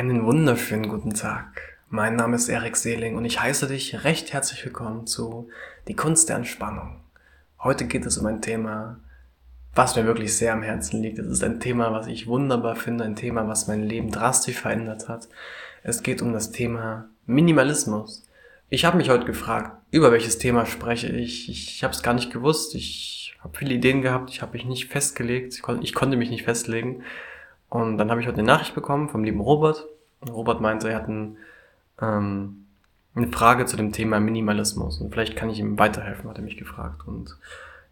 Einen 0.00 0.24
wunderschönen 0.24 0.88
guten 0.88 1.12
Tag. 1.12 1.76
Mein 1.90 2.16
Name 2.16 2.36
ist 2.36 2.48
Erik 2.48 2.74
Seeling 2.74 3.18
und 3.18 3.26
ich 3.26 3.38
heiße 3.38 3.66
dich 3.66 4.02
recht 4.02 4.32
herzlich 4.32 4.64
willkommen 4.64 5.06
zu 5.06 5.50
Die 5.88 5.94
Kunst 5.94 6.30
der 6.30 6.36
Entspannung. 6.36 7.02
Heute 7.62 7.84
geht 7.84 8.06
es 8.06 8.16
um 8.16 8.24
ein 8.24 8.40
Thema, 8.40 8.98
was 9.74 9.96
mir 9.96 10.06
wirklich 10.06 10.34
sehr 10.34 10.54
am 10.54 10.62
Herzen 10.62 11.02
liegt. 11.02 11.18
Es 11.18 11.26
ist 11.26 11.44
ein 11.44 11.60
Thema, 11.60 11.92
was 11.92 12.06
ich 12.06 12.26
wunderbar 12.26 12.76
finde, 12.76 13.04
ein 13.04 13.14
Thema, 13.14 13.46
was 13.46 13.68
mein 13.68 13.82
Leben 13.82 14.10
drastisch 14.10 14.56
verändert 14.56 15.10
hat. 15.10 15.28
Es 15.82 16.02
geht 16.02 16.22
um 16.22 16.32
das 16.32 16.50
Thema 16.50 17.10
Minimalismus. 17.26 18.26
Ich 18.70 18.86
habe 18.86 18.96
mich 18.96 19.10
heute 19.10 19.26
gefragt, 19.26 19.82
über 19.90 20.12
welches 20.12 20.38
Thema 20.38 20.64
spreche 20.64 21.08
ich. 21.08 21.50
Ich, 21.50 21.84
habe 21.84 21.92
es 21.92 22.02
gar 22.02 22.14
nicht 22.14 22.32
gewusst. 22.32 22.74
Ich 22.74 23.36
habe 23.40 23.54
viele 23.54 23.74
Ideen 23.74 24.00
gehabt. 24.00 24.30
Ich 24.30 24.40
habe 24.40 24.54
mich 24.54 24.64
nicht 24.64 24.88
festgelegt. 24.88 25.60
Ich 25.82 25.92
konnte 25.92 26.16
mich 26.16 26.30
nicht 26.30 26.44
festlegen. 26.44 27.02
Und 27.70 27.98
dann 27.98 28.10
habe 28.10 28.20
ich 28.20 28.26
heute 28.26 28.38
eine 28.38 28.46
Nachricht 28.46 28.74
bekommen 28.74 29.08
vom 29.08 29.24
lieben 29.24 29.40
Robert. 29.40 29.86
Robert 30.28 30.60
meinte, 30.60 30.90
er 30.90 30.96
hat 30.96 31.08
ein, 31.08 31.38
ähm, 32.02 32.66
eine 33.14 33.28
Frage 33.28 33.64
zu 33.64 33.76
dem 33.76 33.92
Thema 33.92 34.20
Minimalismus. 34.20 35.00
Und 35.00 35.12
vielleicht 35.12 35.36
kann 35.36 35.48
ich 35.48 35.60
ihm 35.60 35.78
weiterhelfen, 35.78 36.28
hat 36.28 36.36
er 36.36 36.44
mich 36.44 36.56
gefragt. 36.56 37.06
Und 37.06 37.36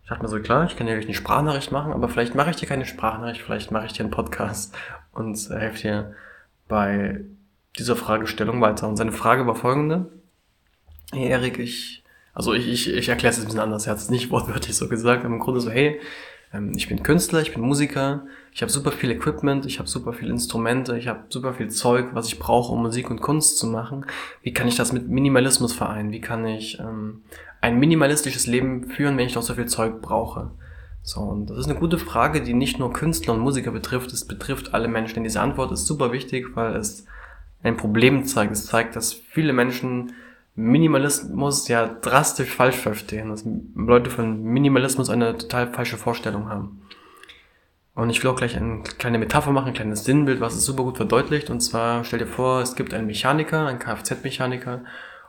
ich 0.03 0.09
dachte 0.09 0.23
mir 0.23 0.29
so, 0.29 0.41
klar, 0.41 0.65
ich 0.65 0.77
kann 0.77 0.89
ja 0.89 0.95
eine 0.95 1.15
Sprachnachricht 1.15 1.71
machen, 1.71 1.93
aber 1.93 2.09
vielleicht 2.09 2.35
mache 2.35 2.51
ich 2.51 2.57
dir 2.57 2.67
keine 2.67 2.87
Sprachnachricht, 2.87 3.41
vielleicht 3.41 3.71
mache 3.71 3.87
ich 3.87 3.93
dir 3.93 4.03
einen 4.03 4.11
Podcast 4.11 4.77
und 5.13 5.39
helfe 5.49 5.81
dir 5.81 6.15
bei 6.67 7.21
dieser 7.79 7.95
Fragestellung 7.95 8.61
weiter. 8.61 8.89
Und 8.89 8.97
seine 8.97 9.13
Frage 9.13 9.47
war 9.47 9.55
folgende. 9.55 10.11
Hey 11.13 11.29
Erik, 11.29 11.59
ich, 11.59 12.03
also 12.35 12.53
ich, 12.53 12.69
ich, 12.69 12.93
ich 12.93 13.09
erkläre 13.09 13.33
es 13.33 13.39
ein 13.39 13.45
bisschen 13.45 13.61
anders, 13.61 13.87
er 13.87 13.93
hat 13.93 13.99
es 13.99 14.11
nicht 14.11 14.31
wortwörtlich 14.33 14.77
so 14.77 14.89
gesagt, 14.89 15.25
aber 15.25 15.33
im 15.33 15.41
Grunde 15.41 15.61
so, 15.61 15.71
hey, 15.71 16.01
ich 16.75 16.89
bin 16.89 17.03
Künstler, 17.03 17.43
ich 17.43 17.53
bin 17.53 17.63
Musiker, 17.63 18.25
ich 18.53 18.63
habe 18.63 18.73
super 18.73 18.91
viel 18.91 19.11
Equipment, 19.11 19.67
ich 19.67 19.79
habe 19.79 19.89
super 19.89 20.15
viele 20.15 20.31
Instrumente, 20.31 20.97
ich 20.97 21.07
habe 21.07 21.25
super 21.29 21.53
viel 21.53 21.69
Zeug, 21.69 22.07
was 22.15 22.29
ich 22.29 22.39
brauche, 22.39 22.73
um 22.73 22.83
Musik 22.83 23.11
und 23.11 23.21
Kunst 23.21 23.59
zu 23.59 23.67
machen. 23.67 24.07
Wie 24.43 24.55
kann 24.55 24.67
ich 24.67 24.77
das 24.77 24.93
mit 24.93 25.09
Minimalismus 25.09 25.75
vereinen? 25.75 26.11
Wie 26.11 26.23
kann 26.23 26.47
ich 26.47 26.79
ähm, 26.81 27.23
ein 27.61 27.79
minimalistisches 27.79 28.47
Leben 28.47 28.89
führen, 28.89 29.19
wenn 29.19 29.27
ich 29.27 29.35
doch 29.35 29.43
so 29.43 29.55
viel 29.55 29.67
Zeug 29.67 30.01
brauche? 30.01 30.51
So, 31.03 31.21
und 31.21 31.51
das 31.51 31.59
ist 31.59 31.69
eine 31.69 31.79
gute 31.79 31.99
Frage, 31.99 32.43
die 32.43 32.55
nicht 32.55 32.79
nur 32.79 32.93
Künstler 32.93 33.35
und 33.35 33.41
Musiker 33.41 33.71
betrifft, 33.71 34.13
es 34.13 34.27
betrifft 34.27 34.75
alle 34.75 34.89
Menschen. 34.89 35.17
Denn 35.17 35.25
diese 35.25 35.41
Antwort 35.41 35.71
ist 35.73 35.87
super 35.87 36.13
wichtig, 36.13 36.55
weil 36.55 36.77
es 36.77 37.07
ein 37.63 37.77
Problem 37.77 38.25
zeigt. 38.25 38.53
Es 38.53 38.67
zeigt, 38.67 38.97
dass 38.97 39.13
viele 39.13 39.53
Menschen 39.53 40.13
Minimalismus 40.59 41.69
ja 41.69 41.87
drastisch 41.87 42.55
falsch 42.55 42.77
verstehen, 42.77 43.31
dass 43.31 43.45
Leute 43.77 44.11
von 44.11 44.43
Minimalismus 44.43 45.09
eine 45.09 45.39
total 45.39 45.73
falsche 45.73 45.97
Vorstellung 45.97 46.49
haben. 46.49 46.83
Und 47.95 48.11
ich 48.11 48.23
will 48.23 48.31
auch 48.31 48.37
gleich 48.37 48.57
eine 48.57 48.83
kleine 48.83 49.19
Metapher 49.19 49.53
machen, 49.53 49.69
ein 49.69 49.75
kleines 49.75 50.05
Sinnbild, 50.05 50.41
was 50.41 50.55
es 50.55 50.65
super 50.65 50.83
gut 50.83 50.97
verdeutlicht. 50.97 51.49
Und 51.51 51.61
zwar 51.61 52.05
stell 52.05 52.19
dir 52.19 52.27
vor, 52.27 52.61
es 52.61 52.75
gibt 52.75 52.93
einen 52.93 53.07
Mechaniker, 53.07 53.67
einen 53.67 53.79
Kfz-Mechaniker, 53.79 54.83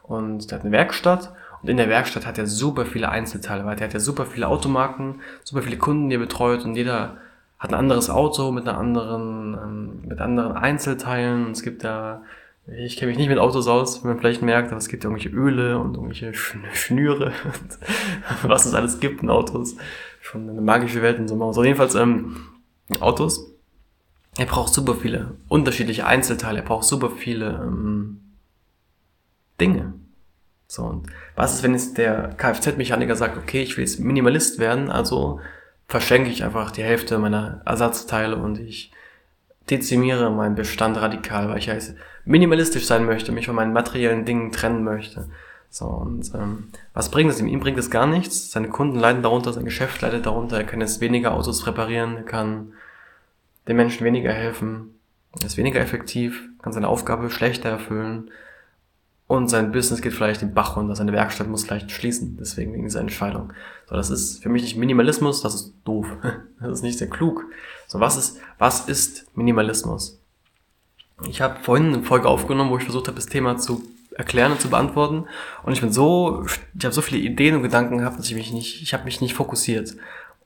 und 0.04 0.50
der 0.50 0.58
hat 0.58 0.66
eine 0.66 0.72
Werkstatt. 0.72 1.32
Und 1.62 1.70
in 1.70 1.78
der 1.78 1.90
Werkstatt 1.90 2.26
hat 2.26 2.40
er 2.40 2.48
super 2.48 2.86
viele 2.86 3.10
Einzelteile, 3.10 3.66
weil 3.66 3.76
der 3.76 3.88
hat 3.88 3.94
ja 3.94 4.00
super 4.00 4.26
viele 4.26 4.48
Automarken, 4.48 5.22
super 5.44 5.62
viele 5.62 5.78
Kunden, 5.78 6.10
die 6.10 6.16
er 6.16 6.20
betreut 6.20 6.66
und 6.66 6.76
jeder 6.76 7.18
hat 7.60 7.72
ein 7.72 7.80
anderes 7.80 8.10
Auto 8.10 8.52
mit 8.52 8.68
einer 8.68 8.78
anderen, 8.78 9.54
ähm, 9.54 10.08
mit 10.08 10.20
anderen 10.22 10.54
Einzelteilen. 10.54 11.52
Es 11.52 11.62
gibt 11.62 11.84
da 11.84 12.24
ich 12.78 12.98
kenne 12.98 13.10
mich 13.10 13.18
nicht 13.18 13.30
mit 13.30 13.40
Autos 13.40 13.68
aus, 13.68 14.04
wie 14.04 14.08
man 14.08 14.20
vielleicht 14.20 14.42
merkt, 14.42 14.70
aber 14.70 14.78
es 14.78 14.88
gibt 14.88 15.04
ja 15.04 15.10
irgendwelche 15.10 15.36
Öle 15.36 15.80
und 15.80 15.96
irgendwelche 15.96 16.34
Schnüre 16.34 17.28
und 17.46 18.50
was 18.50 18.66
es 18.66 18.74
alles 18.74 19.00
gibt 19.00 19.24
in 19.24 19.30
Autos. 19.30 19.76
Schon 20.22 20.50
eine 20.50 20.62
magische 20.62 21.02
Welt 21.02 21.18
in 21.18 21.28
so 21.28 21.36
einem 21.36 21.44
Auto. 21.44 21.64
Jedenfalls, 21.64 21.96
ähm, 21.96 22.38
Autos. 23.00 23.46
Er 24.38 24.46
braucht 24.46 24.74
super 24.74 24.96
viele 24.96 25.36
unterschiedliche 25.48 26.06
Einzelteile. 26.06 26.60
Er 26.60 26.66
braucht 26.66 26.86
super 26.86 27.10
viele 27.10 27.62
ähm, 27.64 28.36
Dinge. 29.60 29.94
So, 30.68 30.84
und 30.84 31.08
was 31.36 31.56
ist, 31.56 31.64
wenn 31.64 31.74
jetzt 31.74 31.98
der 31.98 32.36
Kfz-Mechaniker 32.38 33.16
sagt, 33.16 33.38
okay, 33.38 33.64
ich 33.64 33.76
will 33.76 33.84
jetzt 33.84 34.00
Minimalist 34.00 34.60
werden, 34.60 34.92
also 34.92 35.40
verschenke 35.88 36.30
ich 36.30 36.44
einfach 36.44 36.70
die 36.72 36.84
Hälfte 36.84 37.18
meiner 37.18 37.62
Ersatzteile 37.66 38.36
und 38.36 38.60
ich 38.60 38.92
dezimiere 39.70 40.30
meinen 40.32 40.56
Bestand 40.56 40.98
radikal, 40.98 41.50
weil 41.50 41.58
ich 41.58 41.70
heiße, 41.70 41.96
minimalistisch 42.30 42.86
sein 42.86 43.06
möchte, 43.06 43.32
mich 43.32 43.48
von 43.48 43.56
meinen 43.56 43.74
materiellen 43.74 44.24
Dingen 44.24 44.52
trennen 44.52 44.84
möchte. 44.84 45.28
So, 45.72 45.86
und 45.86 46.32
ähm, 46.36 46.70
was 46.94 47.10
bringt 47.10 47.32
es 47.32 47.40
ihm? 47.40 47.48
Ihm 47.48 47.60
bringt 47.60 47.80
es 47.80 47.90
gar 47.90 48.06
nichts. 48.06 48.52
Seine 48.52 48.70
Kunden 48.70 49.00
leiden 49.00 49.24
darunter, 49.24 49.52
sein 49.52 49.66
Geschäft 49.66 50.02
leidet 50.02 50.28
darunter, 50.28 50.58
er 50.58 50.64
kann 50.64 50.80
jetzt 50.80 51.02
weniger 51.02 51.34
Autos 51.34 51.66
reparieren, 51.66 52.18
er 52.18 52.24
kann 52.24 52.74
den 53.68 53.76
Menschen 53.76 54.06
weniger 54.06 54.32
helfen, 54.32 54.96
er 55.40 55.48
ist 55.48 55.58
weniger 55.58 55.80
effektiv, 55.80 56.50
kann 56.62 56.72
seine 56.72 56.88
Aufgabe 56.88 57.32
schlechter 57.32 57.70
erfüllen 57.70 58.30
und 59.26 59.48
sein 59.48 59.72
Business 59.72 60.02
geht 60.02 60.14
vielleicht 60.14 60.42
den 60.42 60.54
Bach 60.54 60.76
runter, 60.78 60.96
seine 60.96 61.14
Werkstatt 61.14 61.48
muss 61.48 61.64
vielleicht 61.64 61.90
schließen, 61.90 62.38
deswegen 62.40 62.74
wegen 62.74 62.84
dieser 62.84 63.02
Entscheidung. 63.02 63.54
So, 63.88 63.96
das 63.96 64.12
ist 64.12 64.44
für 64.44 64.50
mich 64.50 64.62
nicht 64.62 64.78
Minimalismus, 64.78 65.42
das 65.42 65.56
ist 65.56 65.74
doof. 65.84 66.08
Das 66.62 66.74
ist 66.74 66.84
nicht 66.84 66.98
sehr 66.98 67.10
klug. 67.10 67.46
So, 67.88 68.02
was 68.02 68.18
ist, 68.18 68.38
was 68.58 68.90
ist 68.90 69.26
Minimalismus? 69.36 70.20
Ich 71.28 71.42
habe 71.42 71.58
vorhin 71.62 71.94
eine 71.94 72.04
Folge 72.04 72.28
aufgenommen, 72.28 72.70
wo 72.72 72.78
ich 72.78 72.84
versucht 72.84 73.08
habe, 73.08 73.16
das 73.16 73.26
Thema 73.26 73.58
zu 73.58 73.84
erklären 74.16 74.52
und 74.52 74.62
zu 74.62 74.70
beantworten. 74.70 75.26
Und 75.64 75.74
ich 75.74 75.82
bin 75.82 75.92
so, 75.92 76.46
ich 76.78 76.86
habe 76.86 76.94
so 76.94 77.02
viele 77.02 77.22
Ideen 77.22 77.56
und 77.56 77.64
Gedanken 77.64 78.00
gehabt, 78.00 78.20
dass 78.20 78.28
ich 78.28 78.36
mich 78.36 78.52
nicht, 78.52 78.82
ich 78.82 78.94
habe 78.94 79.06
mich 79.06 79.22
nicht 79.22 79.34
fokussiert. 79.34 79.96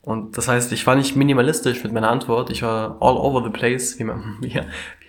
Und 0.01 0.37
das 0.37 0.47
heißt, 0.47 0.71
ich 0.73 0.85
war 0.85 0.95
nicht 0.95 1.15
minimalistisch 1.15 1.83
mit 1.83 1.93
meiner 1.93 2.09
Antwort, 2.09 2.49
ich 2.49 2.61
war 2.61 2.97
all 2.99 3.15
over 3.15 3.41
the 3.43 3.49
place, 3.49 3.97
wie 3.99 4.03
man 4.03 4.37
wie, 4.41 4.59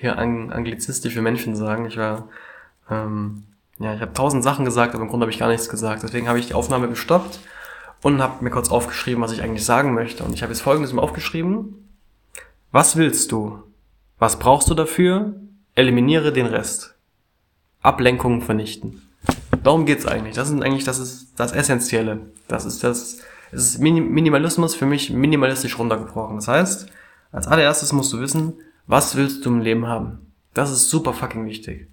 wie 0.00 0.08
anglizistische 0.08 1.20
Menschen 1.20 1.56
sagen. 1.56 1.86
Ich 1.86 1.96
war, 1.96 2.28
ähm, 2.90 3.44
ja, 3.78 3.94
ich 3.94 4.00
habe 4.00 4.12
tausend 4.12 4.44
Sachen 4.44 4.64
gesagt, 4.64 4.94
aber 4.94 5.02
im 5.02 5.08
Grunde 5.08 5.24
habe 5.24 5.32
ich 5.32 5.38
gar 5.38 5.48
nichts 5.48 5.68
gesagt. 5.68 6.02
Deswegen 6.02 6.28
habe 6.28 6.38
ich 6.38 6.46
die 6.46 6.54
Aufnahme 6.54 6.88
gestoppt 6.88 7.40
und 8.02 8.22
habe 8.22 8.44
mir 8.44 8.50
kurz 8.50 8.70
aufgeschrieben, 8.70 9.22
was 9.22 9.32
ich 9.32 9.42
eigentlich 9.42 9.64
sagen 9.64 9.94
möchte. 9.94 10.22
Und 10.22 10.32
ich 10.32 10.42
habe 10.42 10.52
jetzt 10.52 10.62
folgendes 10.62 10.92
mal 10.92 11.02
aufgeschrieben. 11.02 11.88
Was 12.70 12.96
willst 12.96 13.32
du? 13.32 13.62
Was 14.18 14.38
brauchst 14.38 14.70
du 14.70 14.74
dafür? 14.74 15.34
Eliminiere 15.74 16.32
den 16.32 16.46
Rest. 16.46 16.94
Ablenkungen 17.82 18.42
vernichten. 18.42 19.02
Darum 19.62 19.86
geht's 19.86 20.06
eigentlich. 20.06 20.36
Das 20.36 20.50
ist 20.50 20.62
eigentlich 20.62 20.84
das 20.84 20.98
ist 20.98 21.32
das 21.36 21.52
Essentielle. 21.52 22.20
Das 22.48 22.64
ist 22.64 22.84
das. 22.84 23.20
Es 23.50 23.66
ist 23.66 23.78
Minimalismus 23.78 24.74
für 24.74 24.86
mich 24.86 25.10
minimalistisch 25.10 25.78
runtergebrochen. 25.78 26.36
Das 26.36 26.48
heißt, 26.48 26.86
als 27.32 27.46
allererstes 27.46 27.92
musst 27.92 28.12
du 28.12 28.20
wissen, 28.20 28.54
was 28.86 29.16
willst 29.16 29.44
du 29.44 29.50
im 29.50 29.60
Leben 29.60 29.86
haben. 29.86 30.32
Das 30.54 30.70
ist 30.70 30.90
super 30.90 31.12
fucking 31.12 31.46
wichtig. 31.46 31.88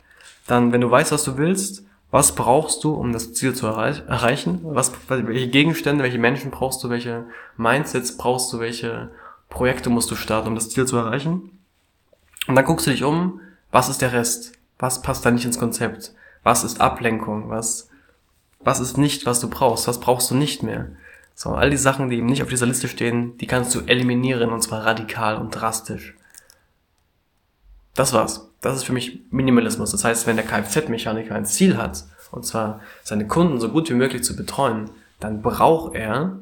Dann, 0.47 0.71
wenn 0.71 0.81
du 0.81 0.89
weißt, 0.89 1.11
was 1.11 1.23
du 1.23 1.37
willst, 1.37 1.83
was 2.11 2.35
brauchst 2.35 2.83
du, 2.83 2.93
um 2.93 3.13
das 3.13 3.33
Ziel 3.33 3.55
zu 3.55 3.67
erreich 3.67 4.03
erreichen? 4.07 4.59
Was, 4.63 4.91
welche 5.07 5.47
Gegenstände, 5.47 6.03
welche 6.03 6.19
Menschen 6.19 6.51
brauchst 6.51 6.83
du, 6.83 6.89
welche 6.89 7.25
Mindsets 7.57 8.17
brauchst 8.17 8.51
du, 8.51 8.59
welche 8.59 9.11
Projekte 9.49 9.89
musst 9.89 10.11
du 10.11 10.15
starten, 10.15 10.49
um 10.49 10.55
das 10.55 10.69
Ziel 10.69 10.85
zu 10.85 10.97
erreichen? 10.97 11.59
Und 12.47 12.55
dann 12.55 12.65
guckst 12.65 12.85
du 12.85 12.91
dich 12.91 13.03
um, 13.03 13.39
was 13.71 13.89
ist 13.89 14.01
der 14.01 14.13
Rest? 14.13 14.53
Was 14.79 15.01
passt 15.01 15.25
da 15.25 15.31
nicht 15.31 15.45
ins 15.45 15.59
Konzept? 15.59 16.13
Was 16.43 16.63
ist 16.63 16.81
Ablenkung? 16.81 17.49
Was, 17.49 17.89
was 18.59 18.79
ist 18.79 18.97
nicht, 18.97 19.25
was 19.25 19.39
du 19.39 19.49
brauchst? 19.49 19.87
Was 19.87 19.99
brauchst 19.99 20.31
du 20.31 20.35
nicht 20.35 20.63
mehr? 20.63 20.89
So, 21.35 21.51
all 21.51 21.69
die 21.69 21.77
Sachen, 21.77 22.09
die 22.09 22.17
eben 22.17 22.27
nicht 22.27 22.43
auf 22.43 22.49
dieser 22.49 22.65
Liste 22.65 22.87
stehen, 22.87 23.37
die 23.37 23.47
kannst 23.47 23.73
du 23.73 23.81
eliminieren 23.81 24.51
und 24.51 24.61
zwar 24.61 24.85
radikal 24.85 25.37
und 25.37 25.51
drastisch. 25.51 26.15
Das 27.95 28.13
war's. 28.13 28.49
Das 28.61 28.75
ist 28.75 28.83
für 28.83 28.93
mich 28.93 29.21
Minimalismus. 29.31 29.91
Das 29.91 30.03
heißt, 30.03 30.27
wenn 30.27 30.35
der 30.35 30.45
Kfz-Mechaniker 30.45 31.35
ein 31.35 31.45
Ziel 31.45 31.77
hat, 31.77 32.03
und 32.31 32.45
zwar 32.45 32.79
seine 33.03 33.27
Kunden 33.27 33.59
so 33.59 33.69
gut 33.69 33.89
wie 33.89 33.95
möglich 33.95 34.23
zu 34.23 34.35
betreuen, 34.35 34.89
dann 35.19 35.41
braucht 35.41 35.95
er 35.95 36.39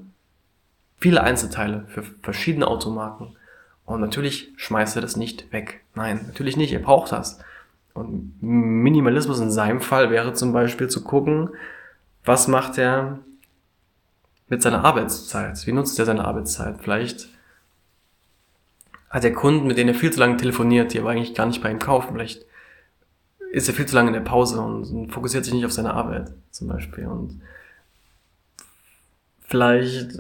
viele 0.99 1.23
Einzelteile 1.23 1.85
für 1.87 2.03
verschiedene 2.21 2.67
Automarken. 2.67 3.35
Und 3.89 4.01
natürlich 4.01 4.53
schmeißt 4.55 4.95
er 4.97 5.01
das 5.01 5.15
nicht 5.15 5.51
weg. 5.51 5.81
Nein, 5.95 6.21
natürlich 6.27 6.55
nicht. 6.57 6.71
Er 6.71 6.79
braucht 6.79 7.11
das. 7.11 7.39
Und 7.95 8.35
Minimalismus 8.39 9.39
in 9.39 9.49
seinem 9.49 9.81
Fall 9.81 10.11
wäre 10.11 10.33
zum 10.33 10.53
Beispiel 10.53 10.89
zu 10.89 11.03
gucken, 11.03 11.49
was 12.23 12.47
macht 12.47 12.77
er 12.77 13.17
mit 14.47 14.61
seiner 14.61 14.85
Arbeitszeit? 14.85 15.65
Wie 15.65 15.71
nutzt 15.71 15.97
er 15.97 16.05
seine 16.05 16.23
Arbeitszeit? 16.23 16.75
Vielleicht 16.79 17.29
hat 19.09 19.23
er 19.23 19.33
Kunden, 19.33 19.65
mit 19.65 19.79
denen 19.79 19.89
er 19.89 19.95
viel 19.95 20.13
zu 20.13 20.19
lange 20.19 20.37
telefoniert, 20.37 20.93
die 20.93 20.99
aber 20.99 21.09
eigentlich 21.09 21.33
gar 21.33 21.47
nicht 21.47 21.63
bei 21.63 21.71
ihm 21.71 21.79
kaufen. 21.79 22.13
Vielleicht 22.13 22.45
ist 23.51 23.69
er 23.69 23.73
viel 23.73 23.87
zu 23.87 23.95
lange 23.95 24.09
in 24.09 24.13
der 24.13 24.21
Pause 24.21 24.61
und 24.61 25.11
fokussiert 25.11 25.45
sich 25.45 25.53
nicht 25.55 25.65
auf 25.65 25.73
seine 25.73 25.95
Arbeit 25.95 26.31
zum 26.51 26.67
Beispiel. 26.67 27.07
Und 27.07 27.41
vielleicht 29.39 30.11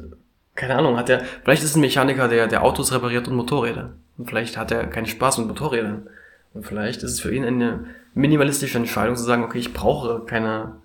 keine 0.59 0.75
Ahnung, 0.75 0.97
hat 0.97 1.09
er, 1.09 1.21
vielleicht 1.43 1.63
ist 1.63 1.71
es 1.71 1.75
ein 1.77 1.81
Mechaniker, 1.81 2.27
der, 2.27 2.47
der 2.47 2.63
Autos 2.63 2.91
repariert 2.91 3.27
und 3.29 3.35
Motorräder. 3.35 3.93
Und 4.17 4.29
vielleicht 4.29 4.57
hat 4.57 4.71
er 4.71 4.87
keinen 4.87 5.05
Spaß 5.05 5.37
mit 5.37 5.47
Motorrädern. 5.47 6.09
Und 6.53 6.65
vielleicht 6.65 7.01
ist 7.01 7.13
es 7.13 7.21
für 7.21 7.33
ihn 7.33 7.45
eine 7.45 7.85
minimalistische 8.13 8.77
Entscheidung 8.77 9.15
zu 9.15 9.23
sagen, 9.23 9.43
okay, 9.43 9.59
ich 9.59 9.73
brauche 9.73 10.25
keine 10.25 10.75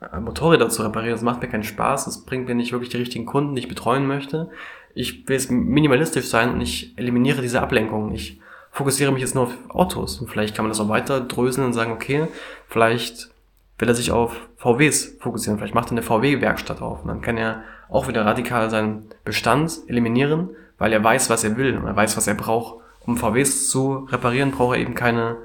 äh, 0.00 0.20
Motorräder 0.20 0.68
zu 0.68 0.82
reparieren, 0.82 1.14
das 1.14 1.22
macht 1.22 1.42
mir 1.42 1.48
keinen 1.48 1.64
Spaß, 1.64 2.04
das 2.04 2.24
bringt 2.24 2.46
mir 2.46 2.54
nicht 2.54 2.70
wirklich 2.70 2.90
die 2.90 2.98
richtigen 2.98 3.26
Kunden, 3.26 3.56
die 3.56 3.62
ich 3.62 3.68
betreuen 3.68 4.06
möchte. 4.06 4.50
Ich 4.94 5.26
will 5.26 5.34
jetzt 5.34 5.50
minimalistisch 5.50 6.26
sein 6.26 6.52
und 6.52 6.60
ich 6.60 6.96
eliminiere 6.96 7.42
diese 7.42 7.60
Ablenkung. 7.60 8.12
Ich 8.12 8.40
fokussiere 8.70 9.10
mich 9.10 9.22
jetzt 9.22 9.34
nur 9.34 9.44
auf 9.44 9.54
Autos. 9.68 10.20
Und 10.20 10.28
vielleicht 10.28 10.54
kann 10.54 10.64
man 10.64 10.70
das 10.70 10.78
auch 10.78 10.88
weiter 10.88 11.20
dröseln 11.20 11.66
und 11.66 11.72
sagen, 11.72 11.90
okay, 11.90 12.28
vielleicht 12.68 13.33
will 13.78 13.88
er 13.88 13.94
sich 13.94 14.10
auf 14.10 14.36
VWs 14.56 15.16
fokussieren. 15.20 15.58
Vielleicht 15.58 15.74
macht 15.74 15.88
er 15.88 15.92
eine 15.92 16.02
VW-Werkstatt 16.02 16.80
auf. 16.80 17.02
Und 17.02 17.08
dann 17.08 17.20
kann 17.20 17.36
er 17.36 17.62
auch 17.88 18.08
wieder 18.08 18.24
radikal 18.24 18.70
seinen 18.70 19.08
Bestand 19.24 19.80
eliminieren, 19.86 20.50
weil 20.78 20.92
er 20.92 21.02
weiß, 21.02 21.30
was 21.30 21.44
er 21.44 21.56
will 21.56 21.76
und 21.76 21.86
er 21.86 21.96
weiß, 21.96 22.16
was 22.16 22.26
er 22.26 22.34
braucht. 22.34 22.82
Um 23.00 23.16
VWs 23.16 23.68
zu 23.68 24.08
reparieren, 24.10 24.52
braucht 24.52 24.76
er 24.76 24.82
eben 24.82 24.94
keine 24.94 25.36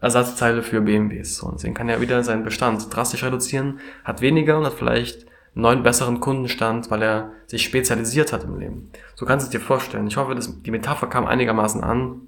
Ersatzteile 0.00 0.62
für 0.62 0.80
BMWs. 0.80 1.40
Und 1.40 1.54
deswegen 1.54 1.74
kann 1.74 1.88
er 1.88 2.00
wieder 2.00 2.22
seinen 2.22 2.44
Bestand 2.44 2.94
drastisch 2.94 3.24
reduzieren, 3.24 3.80
hat 4.04 4.20
weniger 4.20 4.58
und 4.58 4.66
hat 4.66 4.74
vielleicht 4.74 5.26
einen 5.54 5.62
neuen 5.62 5.82
besseren 5.82 6.20
Kundenstand, 6.20 6.90
weil 6.90 7.02
er 7.02 7.32
sich 7.46 7.64
spezialisiert 7.64 8.32
hat 8.32 8.44
im 8.44 8.58
Leben. 8.58 8.90
So 9.14 9.24
kannst 9.24 9.46
du 9.46 9.48
es 9.48 9.50
dir 9.50 9.64
vorstellen. 9.64 10.06
Ich 10.06 10.16
hoffe, 10.16 10.34
dass 10.34 10.62
die 10.62 10.70
Metapher 10.70 11.08
kam 11.08 11.26
einigermaßen 11.26 11.82
an. 11.82 12.20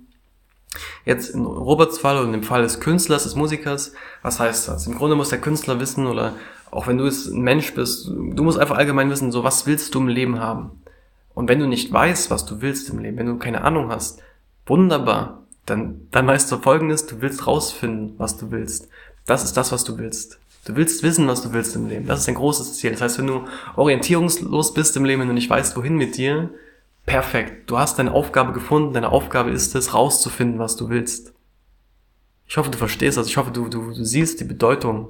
Jetzt 1.05 1.31
in 1.31 1.45
Roberts 1.45 1.99
Fall 1.99 2.23
in 2.25 2.33
dem 2.33 2.43
Fall 2.43 2.63
des 2.63 2.81
Künstlers, 2.81 3.25
des 3.25 3.35
Musikers, 3.35 3.93
was 4.23 4.41
heißt 4.41 4.69
das? 4.69 4.87
Im 4.87 4.97
Grunde 4.97 5.17
muss 5.17 5.31
der 5.31 5.41
Künstler 5.41 5.81
wissen 5.81 6.07
oder 6.07 6.35
auch 6.71 6.87
wenn 6.87 6.99
du 6.99 7.07
jetzt 7.07 7.29
ein 7.29 7.41
Mensch 7.41 7.75
bist, 7.75 8.09
du 8.09 8.43
musst 8.43 8.59
einfach 8.59 8.77
allgemein 8.77 9.11
wissen, 9.11 9.33
so 9.33 9.45
was 9.45 9.67
willst 9.67 9.95
du 9.95 10.01
im 10.01 10.09
Leben 10.09 10.39
haben? 10.39 10.83
Und 11.35 11.49
wenn 11.49 11.61
du 11.61 11.67
nicht 11.67 11.93
weißt, 11.93 12.31
was 12.31 12.45
du 12.47 12.61
willst 12.61 12.91
im 12.91 12.99
Leben, 12.99 13.17
wenn 13.17 13.27
du 13.27 13.39
keine 13.39 13.63
Ahnung 13.63 13.91
hast, 13.91 14.21
wunderbar, 14.67 15.45
dann, 15.67 16.09
dann 16.11 16.27
weißt 16.27 16.51
du 16.51 16.59
folgendes, 16.59 17.07
du 17.07 17.21
willst 17.21 17.47
rausfinden, 17.47 18.15
was 18.19 18.37
du 18.37 18.51
willst. 18.51 18.89
Das 19.25 19.45
ist 19.45 19.57
das, 19.57 19.73
was 19.73 19.85
du 19.85 19.99
willst. 19.99 20.39
Du 20.65 20.77
willst 20.77 21.03
wissen, 21.03 21.29
was 21.29 21.43
du 21.43 21.53
willst 21.53 21.77
im 21.77 21.89
Leben. 21.89 22.07
Das 22.07 22.21
ist 22.21 22.29
ein 22.29 22.35
großes 22.35 22.75
Ziel. 22.75 22.91
Das 22.91 23.01
heißt, 23.01 23.19
wenn 23.19 23.27
du 23.27 23.45
orientierungslos 23.77 24.75
bist 24.75 24.97
im 24.97 25.05
Leben, 25.05 25.21
wenn 25.21 25.29
du 25.29 25.35
nicht 25.35 25.49
weißt, 25.49 25.77
wohin 25.77 25.97
mit 25.97 26.17
dir, 26.17 26.51
perfekt. 27.09 27.69
Du 27.71 27.79
hast 27.79 27.99
deine 27.99 28.13
Aufgabe 28.13 28.53
gefunden. 28.53 28.93
Deine 28.93 29.11
Aufgabe 29.11 29.51
ist 29.51 29.75
es, 29.75 29.95
rauszufinden, 29.95 30.61
was 30.61 30.77
du 30.77 30.91
willst. 30.91 31.33
Ich 32.47 32.57
hoffe, 32.57 32.71
du 32.71 32.79
verstehst 32.79 33.17
das. 33.17 33.27
Ich 33.27 33.37
hoffe, 33.37 33.51
du, 33.51 33.69
du, 33.69 33.93
du 33.93 34.05
siehst 34.05 34.41
die 34.41 34.45
Bedeutung 34.45 35.09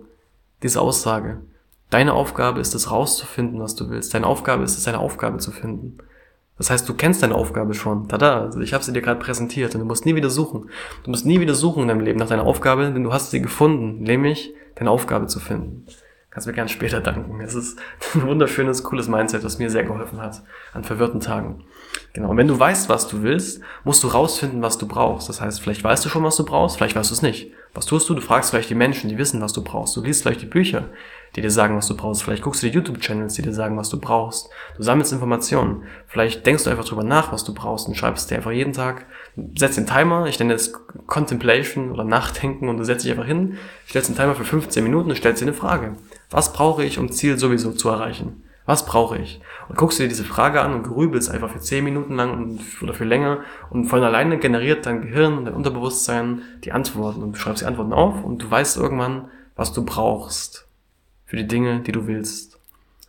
dieser 0.62 0.81
Aussage. 0.81 1.43
Deine 1.91 2.15
Aufgabe 2.15 2.61
ist 2.61 2.75
es, 2.75 2.91
rauszufinden, 2.91 3.61
was 3.61 3.75
du 3.75 3.91
willst. 3.91 4.15
Deine 4.15 4.27
Aufgabe 4.27 4.62
ist 4.62 4.79
es, 4.79 4.85
deine 4.85 4.99
Aufgabe 4.99 5.39
zu 5.39 5.50
finden. 5.50 5.99
Das 6.56 6.71
heißt, 6.71 6.89
du 6.89 6.95
kennst 6.95 7.23
deine 7.23 7.35
Aufgabe 7.35 7.75
schon. 7.75 8.09
Tada, 8.09 8.43
also 8.43 8.61
ich 8.61 8.75
habe 8.75 8.85
sie 8.85 8.93
dir 8.93 9.03
gerade 9.03 9.21
präsentiert 9.21 9.75
und 9.75 9.81
du 9.81 9.87
musst 9.87 10.06
nie 10.06 10.15
wieder 10.15 10.31
suchen. 10.31 10.71
Du 11.05 11.11
musst 11.11 11.27
nie 11.27 11.41
wieder 11.41 11.55
suchen 11.55 11.83
in 11.83 11.89
deinem 11.89 12.01
Leben 12.01 12.19
nach 12.19 12.29
deiner 12.29 12.44
Aufgabe, 12.44 12.91
denn 12.93 13.05
du 13.05 13.12
hast 13.12 13.31
sie 13.31 13.41
gefunden, 13.41 14.03
nämlich 14.03 14.53
deine 14.75 14.91
Aufgabe 14.91 15.27
zu 15.27 15.41
finden. 15.41 15.87
Kannst 16.31 16.47
mir 16.47 16.53
gern 16.53 16.69
später 16.69 17.01
danken. 17.01 17.41
Es 17.41 17.55
ist 17.55 17.79
ein 18.15 18.27
wunderschönes, 18.27 18.83
cooles 18.83 19.09
Mindset, 19.09 19.44
das 19.44 19.59
mir 19.59 19.71
sehr 19.71 19.85
geholfen 19.85 20.21
hat 20.21 20.43
an 20.73 20.85
verwirrten 20.85 21.21
Tagen. 21.21 21.65
Genau. 22.19 22.31
Und 22.31 22.37
wenn 22.37 22.49
du 22.49 22.59
weißt, 22.59 22.88
was 22.88 23.06
du 23.06 23.23
willst, 23.23 23.61
musst 23.85 24.03
du 24.03 24.09
rausfinden, 24.09 24.61
was 24.61 24.76
du 24.76 24.88
brauchst. 24.88 25.29
Das 25.29 25.41
heißt, 25.41 25.61
vielleicht 25.61 25.85
weißt 25.85 26.05
du 26.05 26.09
schon, 26.09 26.25
was 26.25 26.35
du 26.35 26.44
brauchst, 26.44 26.76
vielleicht 26.76 26.97
weißt 26.97 27.11
du 27.11 27.15
es 27.15 27.23
nicht. 27.23 27.53
Was 27.75 27.87
tust 27.87 28.09
du? 28.09 28.15
Du 28.15 28.20
fragst 28.20 28.50
vielleicht 28.50 28.70
die 28.70 28.75
Menschen, 28.75 29.09
die 29.09 29.19
wissen, 29.19 29.41
was 29.41 29.53
du 29.53 29.62
brauchst. 29.62 29.94
Du 29.94 30.03
liest 30.03 30.23
vielleicht 30.23 30.43
die 30.43 30.47
Bücher, 30.47 30.87
die 31.37 31.43
dir 31.43 31.50
sagen, 31.53 31.76
was 31.76 31.87
du 31.87 31.97
brauchst. 31.97 32.25
Vielleicht 32.25 32.43
guckst 32.43 32.61
du 32.61 32.67
die 32.67 32.75
YouTube-Channels, 32.75 33.35
die 33.35 33.43
dir 33.43 33.55
sagen, 33.55 33.76
was 33.76 33.88
du 33.88 34.00
brauchst. 34.00 34.50
Du 34.76 34.82
sammelst 34.82 35.12
Informationen. 35.12 35.85
Vielleicht 36.09 36.44
denkst 36.44 36.65
du 36.65 36.70
einfach 36.70 36.87
drüber 36.87 37.05
nach, 37.05 37.31
was 37.31 37.44
du 37.44 37.55
brauchst 37.55 37.87
und 37.87 37.94
schreibst 37.94 38.29
dir 38.32 38.35
einfach 38.35 38.50
jeden 38.50 38.73
Tag, 38.73 39.06
setzt 39.56 39.79
den 39.79 39.87
Timer, 39.87 40.26
ich 40.26 40.41
nenne 40.41 40.55
das 40.55 40.73
Contemplation 41.06 41.93
oder 41.93 42.03
Nachdenken 42.03 42.69
und 42.69 42.79
du 42.79 42.85
setzt 42.85 43.05
dich 43.05 43.12
einfach 43.12 43.26
hin, 43.26 43.59
stellst 43.88 44.09
den 44.09 44.17
Timer 44.17 44.35
für 44.35 44.44
15 44.44 44.82
Minuten 44.82 45.11
und 45.11 45.17
stellst 45.17 45.41
dir 45.41 45.47
eine 45.47 45.55
Frage. 45.55 45.94
Was 46.31 46.53
brauche 46.53 46.82
ich, 46.82 46.99
um 46.99 47.12
Ziel 47.12 47.38
sowieso 47.38 47.70
zu 47.70 47.88
erreichen? 47.91 48.43
Was 48.69 48.85
brauche 48.85 49.17
ich? 49.17 49.41
Und 49.70 49.79
guckst 49.79 49.99
du 49.99 50.03
dir 50.03 50.11
diese 50.11 50.25
Frage 50.25 50.61
an 50.61 50.75
und 50.75 50.82
grübelst 50.82 51.31
einfach 51.31 51.49
für 51.49 51.59
10 51.59 51.82
Minuten 51.82 52.17
lang 52.17 52.61
oder 52.82 52.93
für 52.93 53.06
länger 53.06 53.38
und 53.70 53.87
von 53.87 54.03
alleine 54.03 54.37
generiert 54.37 54.85
dein 54.85 55.00
Gehirn 55.00 55.38
und 55.38 55.47
dein 55.47 55.55
Unterbewusstsein 55.55 56.43
die 56.65 56.73
Antworten 56.73 57.23
und 57.23 57.32
du 57.32 57.38
schreibst 57.38 57.62
die 57.62 57.67
Antworten 57.67 57.94
auf 57.94 58.23
und 58.23 58.43
du 58.43 58.50
weißt 58.50 58.76
irgendwann, 58.76 59.31
was 59.56 59.73
du 59.73 59.87
brauchst 59.87 60.67
für 61.25 61.38
die 61.38 61.47
Dinge, 61.47 61.81
die 61.81 61.93
du 61.93 62.06
willst. 62.06 62.59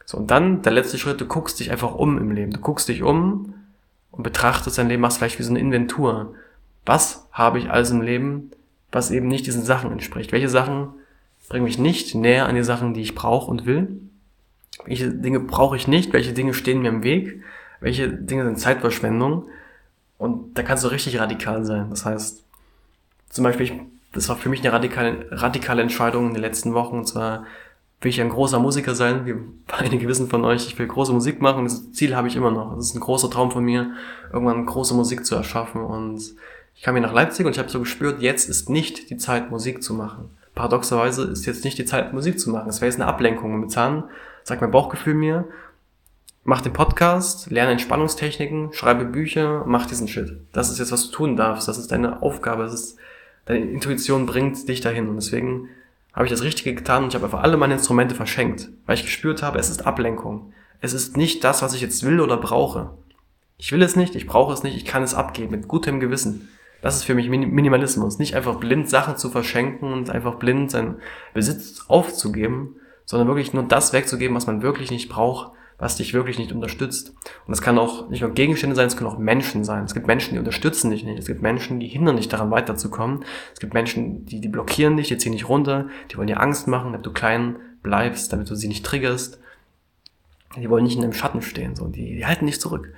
So, 0.06 0.19
und 0.19 0.31
dann 0.31 0.61
der 0.61 0.71
letzte 0.71 0.97
Schritt, 0.97 1.19
du 1.19 1.25
guckst 1.25 1.59
dich 1.59 1.71
einfach 1.71 1.94
um 1.94 2.17
im 2.17 2.31
Leben. 2.31 2.53
Du 2.53 2.61
guckst 2.61 2.88
dich 2.88 3.03
um 3.03 3.53
und 4.11 4.23
betrachtest 4.23 4.77
dein 4.77 4.88
Leben, 4.88 5.01
machst 5.01 5.17
vielleicht 5.17 5.39
wie 5.39 5.44
so 5.44 5.50
eine 5.50 5.59
Inventur. 5.59 6.35
Was 6.85 7.27
habe 7.33 7.59
ich 7.59 7.69
alles 7.69 7.91
im 7.91 8.01
Leben, 8.01 8.51
was 8.94 9.11
eben 9.11 9.27
nicht 9.27 9.45
diesen 9.45 9.63
Sachen 9.63 9.91
entspricht? 9.91 10.31
Welche 10.31 10.47
Sachen 10.47 10.94
bringen 11.50 11.65
mich 11.65 11.77
nicht 11.77 12.15
näher 12.15 12.47
an 12.47 12.56
die 12.56 12.63
Sachen, 12.63 12.94
die 12.94 13.01
ich 13.01 13.13
brauche 13.13 13.51
und 13.51 13.65
will? 13.65 14.00
Welche 14.85 15.11
Dinge 15.11 15.39
brauche 15.39 15.75
ich 15.75 15.87
nicht, 15.87 16.13
welche 16.13 16.33
Dinge 16.33 16.53
stehen 16.53 16.81
mir 16.81 16.89
im 16.89 17.03
Weg, 17.03 17.41
welche 17.79 18.09
Dinge 18.09 18.45
sind 18.45 18.59
Zeitverschwendung. 18.59 19.45
Und 20.17 20.57
da 20.57 20.63
kannst 20.63 20.83
du 20.83 20.89
richtig 20.89 21.19
radikal 21.19 21.63
sein. 21.65 21.89
Das 21.89 22.05
heißt, 22.05 22.43
zum 23.29 23.43
Beispiel, 23.43 23.81
das 24.11 24.27
war 24.29 24.35
für 24.35 24.49
mich 24.49 24.61
eine 24.61 24.73
radikale, 24.73 25.27
radikale 25.31 25.81
Entscheidung 25.81 26.27
in 26.27 26.33
den 26.33 26.41
letzten 26.41 26.73
Wochen. 26.73 26.97
Und 26.97 27.07
zwar 27.07 27.45
will 28.01 28.09
ich 28.09 28.21
ein 28.21 28.29
großer 28.29 28.59
Musiker 28.59 28.95
sein, 28.95 29.25
wie 29.25 29.35
einige 29.73 30.07
wissen 30.07 30.27
von 30.27 30.43
euch. 30.43 30.67
Ich 30.67 30.77
will 30.79 30.87
große 30.87 31.13
Musik 31.13 31.41
machen 31.41 31.65
das 31.65 31.91
Ziel 31.91 32.15
habe 32.15 32.27
ich 32.27 32.35
immer 32.35 32.51
noch. 32.51 32.75
Das 32.75 32.87
ist 32.87 32.95
ein 32.95 33.01
großer 33.01 33.29
Traum 33.29 33.51
von 33.51 33.63
mir, 33.63 33.91
irgendwann 34.31 34.65
große 34.65 34.93
Musik 34.93 35.25
zu 35.25 35.35
erschaffen. 35.35 35.81
Und 35.81 36.21
ich 36.75 36.81
kam 36.83 36.95
hier 36.95 37.01
nach 37.01 37.13
Leipzig 37.13 37.45
und 37.45 37.51
ich 37.51 37.59
habe 37.59 37.69
so 37.69 37.79
gespürt, 37.79 38.21
jetzt 38.21 38.49
ist 38.49 38.69
nicht 38.69 39.09
die 39.09 39.17
Zeit, 39.17 39.51
Musik 39.51 39.83
zu 39.83 39.93
machen. 39.93 40.29
Paradoxerweise 40.55 41.23
ist 41.23 41.45
jetzt 41.45 41.63
nicht 41.63 41.77
die 41.77 41.85
Zeit, 41.85 42.13
Musik 42.13 42.39
zu 42.39 42.49
machen. 42.49 42.69
Es 42.69 42.81
wäre 42.81 42.89
jetzt 42.89 42.99
eine 42.99 43.09
Ablenkung. 43.09 43.51
Momentan 43.51 44.05
sagt 44.49 44.61
mein 44.61 44.71
Bauchgefühl 44.71 45.13
mir, 45.13 45.47
mach 46.43 46.61
den 46.61 46.73
Podcast, 46.73 47.49
lerne 47.49 47.71
Entspannungstechniken, 47.71 48.73
schreibe 48.73 49.05
Bücher, 49.05 49.63
mach 49.65 49.85
diesen 49.85 50.07
Shit. 50.07 50.41
Das 50.51 50.69
ist 50.69 50.79
jetzt, 50.79 50.91
was 50.91 51.05
du 51.05 51.11
tun 51.11 51.37
darfst. 51.37 51.67
Das 51.67 51.77
ist 51.77 51.91
deine 51.91 52.21
Aufgabe. 52.21 52.63
Das 52.63 52.73
ist, 52.73 52.97
deine 53.45 53.65
Intuition 53.65 54.25
bringt 54.25 54.67
dich 54.67 54.81
dahin. 54.81 55.07
Und 55.07 55.15
deswegen 55.15 55.69
habe 56.13 56.25
ich 56.25 56.31
das 56.31 56.43
Richtige 56.43 56.73
getan 56.73 57.03
und 57.03 57.09
ich 57.09 57.15
habe 57.15 57.25
einfach 57.25 57.43
alle 57.43 57.55
meine 57.55 57.75
Instrumente 57.75 58.15
verschenkt, 58.15 58.69
weil 58.85 58.95
ich 58.95 59.05
gespürt 59.05 59.41
habe, 59.41 59.59
es 59.59 59.69
ist 59.69 59.85
Ablenkung. 59.85 60.51
Es 60.81 60.93
ist 60.93 61.15
nicht 61.15 61.43
das, 61.43 61.61
was 61.61 61.73
ich 61.73 61.81
jetzt 61.81 62.03
will 62.03 62.19
oder 62.19 62.37
brauche. 62.37 62.91
Ich 63.57 63.71
will 63.71 63.81
es 63.83 63.95
nicht, 63.95 64.15
ich 64.15 64.27
brauche 64.27 64.53
es 64.53 64.63
nicht, 64.63 64.75
ich 64.75 64.85
kann 64.85 65.03
es 65.03 65.13
abgeben 65.13 65.51
mit 65.51 65.67
gutem 65.67 65.99
Gewissen. 65.99 66.49
Das 66.81 66.95
ist 66.95 67.03
für 67.03 67.13
mich 67.13 67.29
Minimalismus. 67.29 68.17
Nicht 68.17 68.35
einfach 68.35 68.55
blind 68.55 68.89
Sachen 68.89 69.17
zu 69.17 69.29
verschenken 69.29 69.91
und 69.91 70.09
einfach 70.09 70.35
blind 70.35 70.71
seinen 70.71 70.95
Besitz 71.33 71.85
aufzugeben, 71.89 72.78
sondern 73.09 73.27
wirklich 73.27 73.53
nur 73.53 73.63
das 73.63 73.91
wegzugeben, 73.91 74.35
was 74.35 74.45
man 74.45 74.61
wirklich 74.61 74.91
nicht 74.91 75.09
braucht, 75.09 75.51
was 75.79 75.95
dich 75.95 76.13
wirklich 76.13 76.38
nicht 76.38 76.51
unterstützt. 76.51 77.15
Und 77.47 77.53
es 77.53 77.59
kann 77.59 77.79
auch 77.79 78.07
nicht 78.07 78.21
nur 78.21 78.29
Gegenstände 78.29 78.75
sein, 78.75 78.85
es 78.85 78.97
können 78.97 79.09
auch 79.09 79.17
Menschen 79.17 79.63
sein. 79.63 79.83
Es 79.83 79.95
gibt 79.95 80.06
Menschen, 80.06 80.33
die 80.33 80.38
unterstützen 80.38 80.91
dich 80.91 81.03
nicht. 81.03 81.17
Es 81.17 81.25
gibt 81.25 81.41
Menschen, 81.41 81.79
die 81.79 81.88
hindern 81.88 82.17
dich 82.17 82.29
daran 82.29 82.51
weiterzukommen. 82.51 83.25
Es 83.51 83.59
gibt 83.59 83.73
Menschen, 83.73 84.25
die, 84.25 84.39
die 84.39 84.47
blockieren 84.47 84.95
dich, 84.95 85.07
die 85.07 85.18
ziehen 85.18 85.31
dich 85.31 85.49
runter, 85.49 85.87
die 86.11 86.18
wollen 86.18 86.28
dir 86.28 86.39
Angst 86.39 86.68
machen, 86.68 86.92
damit 86.92 87.04
du 87.04 87.11
klein 87.11 87.56
bleibst, 87.81 88.31
damit 88.31 88.47
du 88.47 88.54
sie 88.54 88.68
nicht 88.68 88.85
triggerst. 88.85 89.39
Die 90.56 90.69
wollen 90.69 90.83
nicht 90.83 90.95
in 90.95 91.01
deinem 91.01 91.13
Schatten 91.13 91.42
stehen, 91.42 91.75
so. 91.75 91.87
Die, 91.87 92.16
die 92.16 92.25
halten 92.28 92.45
dich 92.45 92.61
zurück. 92.61 92.94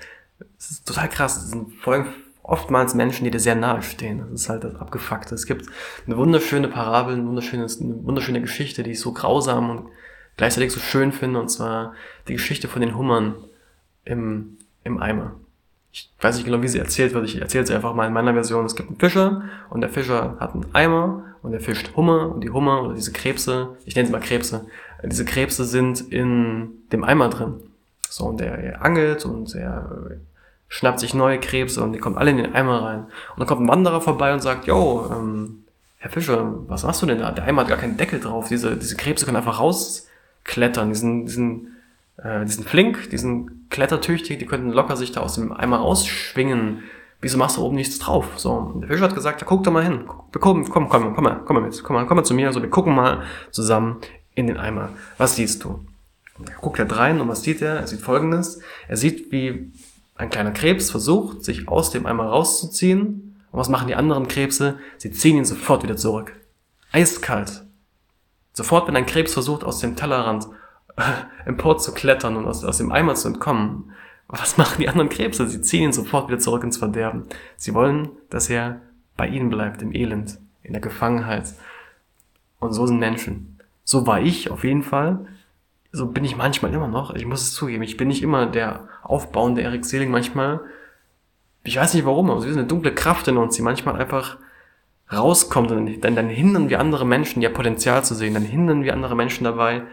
Das 0.58 0.72
ist 0.72 0.86
total 0.86 1.08
krass. 1.08 1.36
Das 1.36 1.52
sind 1.52 1.88
allem 1.88 2.08
oftmals 2.44 2.94
Menschen, 2.96 3.26
die 3.26 3.32
dir 3.32 3.40
sehr 3.40 3.56
nahe 3.56 3.82
stehen. 3.82 4.20
Das 4.32 4.42
ist 4.42 4.50
halt 4.50 4.64
das 4.64 4.76
Abgefuckte. 4.76 5.36
Es 5.36 5.46
gibt 5.46 5.66
eine 6.06 6.18
wunderschöne 6.18 6.68
Parabel, 6.68 7.16
eine 7.16 7.28
wunderschöne, 7.28 7.64
eine 7.64 8.04
wunderschöne 8.06 8.42
Geschichte, 8.42 8.84
die 8.84 8.92
ist 8.92 9.02
so 9.02 9.14
grausam 9.14 9.70
und 9.70 9.90
gleichzeitig 10.38 10.72
so 10.72 10.80
schön 10.80 11.12
finde, 11.12 11.40
und 11.40 11.50
zwar 11.50 11.94
die 12.28 12.34
Geschichte 12.34 12.68
von 12.68 12.82
den 12.82 12.98
Hummern 12.98 13.36
im, 14.06 14.58
im 14.84 15.02
Eimer. 15.02 15.36
Ich 15.94 16.10
weiß 16.22 16.36
nicht 16.36 16.46
genau, 16.46 16.62
wie 16.62 16.70
sie 16.70 16.80
erzählt 16.80 17.14
wird. 17.14 17.26
Ich 17.26 17.40
erzähle 17.40 17.68
sie 17.68 17.74
einfach 17.74 17.94
mal 17.94 18.08
in 18.08 18.14
meiner 18.14 18.34
Version. 18.34 18.66
Es 18.66 18.76
gibt 18.76 18.90
einen 18.90 19.00
Fischer 19.00 19.44
und 19.70 19.82
der 19.82 19.90
Fischer 19.90 20.38
hat 20.40 20.54
einen 20.54 20.74
Eimer 20.74 21.26
und 21.42 21.54
er 21.54 21.60
fischt 21.60 21.96
Hummer 21.96 22.34
und 22.34 22.42
die 22.44 22.50
Hummer 22.50 22.84
oder 22.84 22.94
diese 22.94 23.12
Krebse, 23.12 23.78
ich 23.86 23.96
nenne 23.96 24.08
sie 24.08 24.12
mal 24.12 24.22
Krebse, 24.22 24.68
diese 25.04 25.26
Krebse 25.26 25.66
sind 25.66 26.00
in 26.12 26.70
dem 26.92 27.04
Eimer 27.04 27.30
drin. 27.30 27.56
So, 28.10 28.26
und 28.26 28.42
er, 28.42 28.58
er 28.58 28.82
angelt 28.84 29.26
und 29.26 29.54
er 29.56 30.20
schnappt 30.72 31.02
sich 31.02 31.14
neue 31.14 31.38
Krebse 31.38 31.84
und 31.84 31.92
die 31.92 32.00
kommen 32.00 32.18
alle 32.18 32.32
in 32.32 32.38
den 32.38 32.56
Eimer 32.56 32.82
rein. 32.82 33.00
Und 33.02 33.40
dann 33.40 33.46
kommt 33.46 33.62
ein 33.62 33.68
Wanderer 33.68 34.00
vorbei 34.00 34.34
und 34.34 34.40
sagt, 34.40 34.68
yo, 34.68 35.06
ähm, 35.12 35.66
Herr 35.98 36.10
Fischer, 36.10 36.54
was 36.68 36.84
machst 36.84 37.02
du 37.02 37.06
denn 37.06 37.20
da? 37.20 37.32
Der 37.32 37.44
Eimer 37.44 37.64
hat 37.64 37.68
gar 37.68 37.78
keinen 37.78 37.98
Deckel 37.98 38.22
drauf. 38.22 38.48
Diese, 38.48 38.78
diese 38.78 38.96
Krebse 38.96 39.26
können 39.26 39.36
einfach 39.36 39.60
rausklettern. 39.60 40.88
Diesen, 40.88 41.26
diesen, 41.26 41.76
äh, 42.16 42.46
diesen 42.46 42.64
Flink, 42.64 43.10
diesen 43.10 43.68
klettertüchtig, 43.70 44.40
die 44.40 44.46
könnten 44.46 44.72
locker 44.72 44.96
sich 44.96 45.12
da 45.12 45.20
aus 45.20 45.36
dem 45.36 45.52
Eimer 45.52 45.82
ausschwingen. 45.82 46.84
Wieso 47.20 47.38
machst 47.38 47.58
du 47.58 47.66
oben 47.66 47.76
nichts 47.76 48.00
drauf? 48.00 48.26
So, 48.38 48.54
und 48.54 48.82
der 48.82 48.90
Fischer 48.90 49.04
hat 49.04 49.14
gesagt, 49.14 49.42
ja, 49.42 49.48
guck 49.48 49.66
doch 49.66 49.74
mal 49.74 49.84
hin. 49.84 50.06
Komm, 50.40 50.64
komm, 50.70 50.88
komm, 50.88 51.14
komm 51.14 51.24
mal, 51.24 51.42
komm 51.44 51.56
mal 51.58 51.64
mit. 51.64 51.84
Komm 51.84 51.98
mal, 51.98 52.06
komm 52.06 52.16
mal 52.16 52.24
zu 52.24 52.34
mir. 52.34 52.48
Also, 52.48 52.62
wir 52.62 52.70
gucken 52.70 52.96
mal 52.96 53.24
zusammen 53.52 53.98
in 54.36 54.48
den 54.48 54.56
Eimer. 54.56 54.88
Was 55.18 55.36
siehst 55.36 55.66
du? 55.66 55.86
Und 56.40 56.50
er 56.50 56.56
guckt 56.56 56.80
halt 56.80 56.96
rein 56.98 57.20
und 57.20 57.28
was 57.28 57.44
sieht 57.44 57.62
er? 57.62 57.76
Er 57.76 57.88
sieht 57.88 58.00
folgendes. 58.00 58.62
Er 58.88 58.96
sieht, 58.96 59.34
wie 59.34 59.74
ein 60.22 60.30
kleiner 60.30 60.52
Krebs 60.52 60.92
versucht, 60.92 61.44
sich 61.44 61.68
aus 61.68 61.90
dem 61.90 62.06
Eimer 62.06 62.26
rauszuziehen. 62.26 63.36
Und 63.52 63.60
was 63.60 63.70
machen 63.70 63.88
die 63.88 63.96
anderen 63.96 64.28
Krebse? 64.28 64.78
Sie 64.98 65.12
ziehen 65.12 65.38
ihn 65.38 65.46
sofort 65.46 65.84
wieder 65.84 65.98
zurück. 65.98 66.34
Eiskalt. 66.92 67.64
Sofort, 68.54 68.88
wenn 68.88 68.96
ein 68.96 69.06
Krebs 69.06 69.34
versucht, 69.34 69.64
aus 69.64 69.80
dem 69.80 69.96
Tellerrand 69.96 70.48
äh, 70.96 71.02
empor 71.46 71.80
zu 71.80 71.94
klettern 71.94 72.36
und 72.38 72.46
aus, 72.46 72.64
aus 72.64 72.78
dem 72.78 72.92
Eimer 72.92 73.16
zu 73.16 73.30
entkommen, 73.30 73.92
was 74.28 74.58
machen 74.58 74.80
die 74.80 74.88
anderen 74.88 75.10
Krebse? 75.10 75.48
Sie 75.48 75.62
ziehen 75.62 75.86
ihn 75.86 75.94
sofort 75.94 76.28
wieder 76.28 76.40
zurück 76.40 76.64
ins 76.64 76.78
Verderben. 76.78 77.26
Sie 77.58 77.74
wollen, 77.74 78.10
dass 78.30 78.50
er 78.50 78.82
bei 79.18 79.28
ihnen 79.28 79.50
bleibt, 79.50 79.82
im 79.82 79.94
Elend, 79.94 80.40
in 80.62 80.74
der 80.74 80.82
Gefangenheit. 80.82 81.54
Und 82.60 82.74
so 82.74 82.86
sind 82.86 83.00
Menschen. 83.00 83.60
So 83.84 84.06
war 84.06 84.22
ich 84.22 84.52
auf 84.52 84.64
jeden 84.64 84.84
Fall. 84.84 85.26
So 85.92 86.08
bin 86.08 86.24
ich 86.24 86.38
manchmal 86.38 86.74
immer 86.74 86.88
noch. 86.88 87.14
Ich 87.16 87.26
muss 87.26 87.42
es 87.42 87.54
zugeben. 87.54 87.84
Ich 87.84 87.98
bin 87.98 88.08
nicht 88.08 88.24
immer 88.24 88.46
der 88.46 88.88
aufbauende 89.04 89.62
Erik 89.62 89.86
Seeling. 89.86 90.10
Manchmal, 90.10 90.62
ich 91.64 91.78
weiß 91.78 91.94
nicht 91.94 92.06
warum, 92.06 92.30
aber 92.30 92.40
es 92.40 92.46
ist 92.46 92.58
eine 92.58 92.68
dunkle 92.68 92.94
Kraft 92.94 93.28
in 93.28 93.38
uns, 93.38 93.56
die 93.56 93.62
manchmal 93.62 94.00
einfach 94.00 94.38
rauskommt 95.12 95.72
und 95.72 96.02
dann, 96.02 96.16
dann 96.16 96.30
hindern 96.30 96.70
wir 96.70 96.80
andere 96.80 97.06
Menschen, 97.06 97.42
ihr 97.42 97.50
Potenzial 97.50 98.06
zu 98.06 98.16
sehen. 98.16 98.34
Dann 98.34 98.44
hindern 98.44 98.84
wir 98.84 98.94
andere 98.94 99.16
Menschen 99.16 99.44
dabei, 99.44 99.84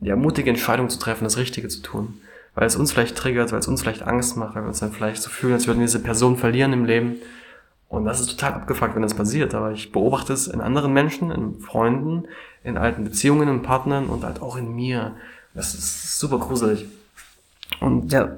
ja, 0.00 0.16
mutige 0.16 0.48
Entscheidungen 0.48 0.88
zu 0.88 0.98
treffen, 0.98 1.24
das 1.24 1.36
Richtige 1.36 1.68
zu 1.68 1.82
tun. 1.82 2.20
Weil 2.54 2.66
es 2.66 2.76
uns 2.76 2.92
vielleicht 2.92 3.16
triggert, 3.16 3.52
weil 3.52 3.58
es 3.58 3.68
uns 3.68 3.82
vielleicht 3.82 4.02
Angst 4.02 4.38
macht, 4.38 4.54
weil 4.54 4.62
wir 4.62 4.68
uns 4.68 4.80
dann 4.80 4.92
vielleicht 4.92 5.22
so 5.22 5.28
fühlen, 5.28 5.52
als 5.52 5.66
würden 5.66 5.80
wir 5.80 5.86
diese 5.86 6.02
Person 6.02 6.38
verlieren 6.38 6.72
im 6.72 6.86
Leben. 6.86 7.16
Und 7.88 8.04
das 8.04 8.20
ist 8.20 8.30
total 8.30 8.54
abgefuckt, 8.54 8.94
wenn 8.94 9.02
das 9.02 9.14
passiert. 9.14 9.54
Aber 9.54 9.72
ich 9.72 9.92
beobachte 9.92 10.32
es 10.32 10.48
in 10.48 10.60
anderen 10.60 10.92
Menschen, 10.92 11.30
in 11.30 11.60
Freunden, 11.60 12.24
in 12.64 12.76
alten 12.76 13.04
Beziehungen 13.04 13.48
und 13.48 13.62
Partnern 13.62 14.06
und 14.06 14.24
halt 14.24 14.42
auch 14.42 14.56
in 14.56 14.74
mir. 14.74 15.16
Das 15.54 15.74
ist 15.74 16.18
super 16.18 16.38
gruselig. 16.38 16.86
Und 17.80 18.12
ja, 18.12 18.36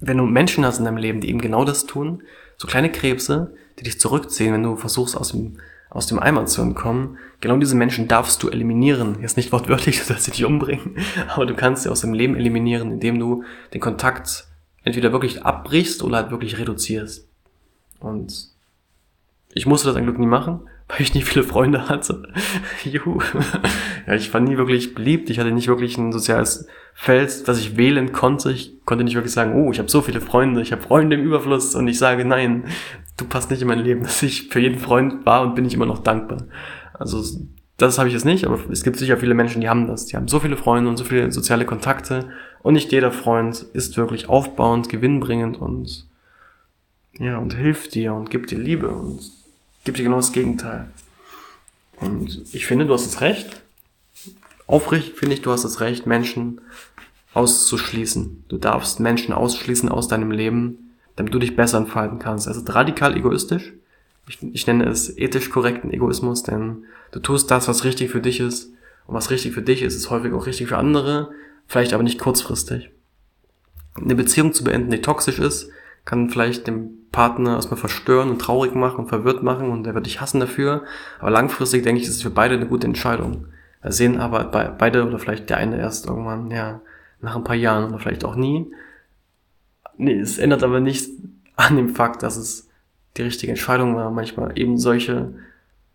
wenn 0.00 0.18
du 0.18 0.24
Menschen 0.24 0.64
hast 0.64 0.78
in 0.78 0.84
deinem 0.84 0.96
Leben, 0.96 1.20
die 1.20 1.28
eben 1.28 1.40
genau 1.40 1.64
das 1.64 1.86
tun, 1.86 2.22
so 2.56 2.66
kleine 2.66 2.90
Krebse, 2.90 3.54
die 3.78 3.84
dich 3.84 4.00
zurückziehen, 4.00 4.52
wenn 4.52 4.62
du 4.62 4.76
versuchst 4.76 5.16
aus 5.16 5.30
dem, 5.30 5.58
aus 5.90 6.06
dem 6.06 6.18
Eimer 6.18 6.46
zu 6.46 6.62
entkommen, 6.62 7.18
genau 7.40 7.56
diese 7.56 7.76
Menschen 7.76 8.08
darfst 8.08 8.42
du 8.42 8.48
eliminieren. 8.48 9.20
Jetzt 9.20 9.36
nicht 9.36 9.52
wortwörtlich, 9.52 10.02
sollst 10.04 10.24
sie 10.24 10.32
nicht 10.32 10.44
umbringen, 10.44 10.98
aber 11.28 11.46
du 11.46 11.54
kannst 11.54 11.84
sie 11.84 11.90
aus 11.90 12.00
dem 12.00 12.12
Leben 12.12 12.36
eliminieren, 12.36 12.92
indem 12.92 13.18
du 13.18 13.44
den 13.72 13.80
Kontakt 13.80 14.46
entweder 14.82 15.12
wirklich 15.12 15.44
abbrichst 15.44 16.02
oder 16.02 16.16
halt 16.16 16.30
wirklich 16.30 16.58
reduzierst. 16.58 17.28
Und 18.00 18.53
ich 19.54 19.66
musste 19.66 19.88
das 19.88 19.96
ein 19.96 20.04
Glück 20.04 20.18
nie 20.18 20.26
machen, 20.26 20.60
weil 20.88 21.00
ich 21.00 21.14
nicht 21.14 21.26
viele 21.26 21.44
Freunde 21.44 21.88
hatte. 21.88 22.22
Juhu. 22.84 23.20
ja, 24.06 24.14
ich 24.14 24.32
war 24.34 24.40
nie 24.40 24.56
wirklich 24.56 24.94
beliebt. 24.94 25.30
Ich 25.30 25.38
hatte 25.38 25.52
nicht 25.52 25.68
wirklich 25.68 25.96
ein 25.96 26.12
soziales 26.12 26.66
Feld, 26.92 27.48
das 27.48 27.60
ich 27.60 27.76
wählen 27.76 28.12
konnte. 28.12 28.52
Ich 28.52 28.84
konnte 28.84 29.04
nicht 29.04 29.14
wirklich 29.14 29.32
sagen, 29.32 29.54
oh, 29.54 29.72
ich 29.72 29.78
habe 29.78 29.88
so 29.88 30.02
viele 30.02 30.20
Freunde, 30.20 30.60
ich 30.60 30.72
habe 30.72 30.82
Freunde 30.82 31.16
im 31.16 31.22
Überfluss 31.22 31.74
und 31.74 31.88
ich 31.88 31.98
sage, 31.98 32.24
nein, 32.24 32.64
du 33.16 33.24
passt 33.24 33.50
nicht 33.50 33.62
in 33.62 33.68
mein 33.68 33.80
Leben. 33.80 34.02
Dass 34.04 34.22
ich 34.22 34.48
für 34.48 34.60
jeden 34.60 34.78
Freund 34.78 35.24
war 35.24 35.42
und 35.42 35.54
bin 35.54 35.64
ich 35.64 35.74
immer 35.74 35.86
noch 35.86 36.00
dankbar. 36.00 36.44
Also 36.92 37.24
das 37.76 37.98
habe 37.98 38.08
ich 38.08 38.14
jetzt 38.14 38.24
nicht, 38.24 38.46
aber 38.46 38.58
es 38.70 38.84
gibt 38.84 38.96
sicher 38.96 39.16
viele 39.16 39.34
Menschen, 39.34 39.60
die 39.60 39.68
haben 39.68 39.86
das. 39.86 40.06
Die 40.06 40.16
haben 40.16 40.28
so 40.28 40.38
viele 40.38 40.56
Freunde 40.56 40.88
und 40.88 40.96
so 40.96 41.04
viele 41.04 41.32
soziale 41.32 41.64
Kontakte 41.64 42.28
und 42.62 42.74
nicht 42.74 42.92
jeder 42.92 43.10
Freund 43.10 43.66
ist 43.72 43.96
wirklich 43.96 44.28
aufbauend, 44.28 44.88
gewinnbringend 44.88 45.60
und 45.60 46.06
ja, 47.18 47.38
und 47.38 47.54
hilft 47.54 47.94
dir 47.94 48.14
und 48.14 48.30
gibt 48.30 48.50
dir 48.50 48.58
Liebe 48.58 48.88
und 48.88 49.20
gibt 49.84 49.98
dir 49.98 50.04
genau 50.04 50.16
das 50.16 50.32
Gegenteil. 50.32 50.88
Und 52.00 52.44
ich 52.52 52.66
finde, 52.66 52.86
du 52.86 52.94
hast 52.94 53.06
das 53.06 53.20
Recht. 53.20 53.62
Aufrichtig 54.66 55.14
finde 55.14 55.34
ich, 55.34 55.42
du 55.42 55.52
hast 55.52 55.64
das 55.64 55.80
Recht, 55.80 56.06
Menschen 56.06 56.60
auszuschließen. 57.34 58.44
Du 58.48 58.56
darfst 58.56 59.00
Menschen 59.00 59.34
ausschließen 59.34 59.88
aus 59.88 60.08
deinem 60.08 60.30
Leben, 60.30 60.96
damit 61.16 61.34
du 61.34 61.38
dich 61.38 61.56
besser 61.56 61.78
entfalten 61.78 62.18
kannst. 62.18 62.46
Ist 62.46 62.74
radikal 62.74 63.16
egoistisch. 63.16 63.72
Ich, 64.28 64.42
ich 64.42 64.66
nenne 64.66 64.88
es 64.88 65.16
ethisch 65.18 65.50
korrekten 65.50 65.92
Egoismus, 65.92 66.42
denn 66.42 66.84
du 67.12 67.20
tust 67.20 67.50
das, 67.50 67.68
was 67.68 67.84
richtig 67.84 68.10
für 68.10 68.20
dich 68.20 68.40
ist. 68.40 68.70
Und 69.06 69.14
was 69.14 69.30
richtig 69.30 69.52
für 69.52 69.62
dich 69.62 69.82
ist, 69.82 69.96
ist 69.96 70.08
häufig 70.08 70.32
auch 70.32 70.46
richtig 70.46 70.68
für 70.68 70.78
andere, 70.78 71.30
vielleicht 71.66 71.92
aber 71.92 72.02
nicht 72.02 72.18
kurzfristig. 72.18 72.90
Eine 73.96 74.14
Beziehung 74.14 74.54
zu 74.54 74.64
beenden, 74.64 74.90
die 74.90 75.02
toxisch 75.02 75.38
ist, 75.38 75.68
kann 76.04 76.30
vielleicht 76.30 76.66
dem 76.66 77.04
Partner 77.12 77.54
erstmal 77.54 77.78
verstören 77.78 78.28
und 78.28 78.40
traurig 78.40 78.74
machen 78.74 78.96
und 78.96 79.08
verwirrt 79.08 79.42
machen 79.42 79.70
und 79.70 79.86
er 79.86 79.94
wird 79.94 80.06
dich 80.06 80.20
hassen 80.20 80.40
dafür. 80.40 80.82
Aber 81.20 81.30
langfristig 81.30 81.82
denke 81.82 82.00
ich, 82.00 82.08
ist 82.08 82.16
es 82.16 82.22
für 82.22 82.30
beide 82.30 82.54
eine 82.54 82.66
gute 82.66 82.86
Entscheidung. 82.86 83.46
Wir 83.82 83.92
sehen 83.92 84.18
aber 84.18 84.44
beide 84.44 85.06
oder 85.06 85.18
vielleicht 85.18 85.48
der 85.50 85.58
eine 85.58 85.78
erst 85.78 86.06
irgendwann, 86.06 86.50
ja, 86.50 86.80
nach 87.20 87.36
ein 87.36 87.44
paar 87.44 87.56
Jahren 87.56 87.88
oder 87.88 87.98
vielleicht 87.98 88.24
auch 88.24 88.34
nie. 88.34 88.66
Nee, 89.96 90.18
es 90.18 90.38
ändert 90.38 90.62
aber 90.62 90.80
nichts 90.80 91.10
an 91.56 91.76
dem 91.76 91.90
Fakt, 91.90 92.22
dass 92.22 92.36
es 92.36 92.68
die 93.16 93.22
richtige 93.22 93.52
Entscheidung 93.52 93.94
war, 93.94 94.10
manchmal 94.10 94.58
eben 94.58 94.76
solche, 94.76 95.34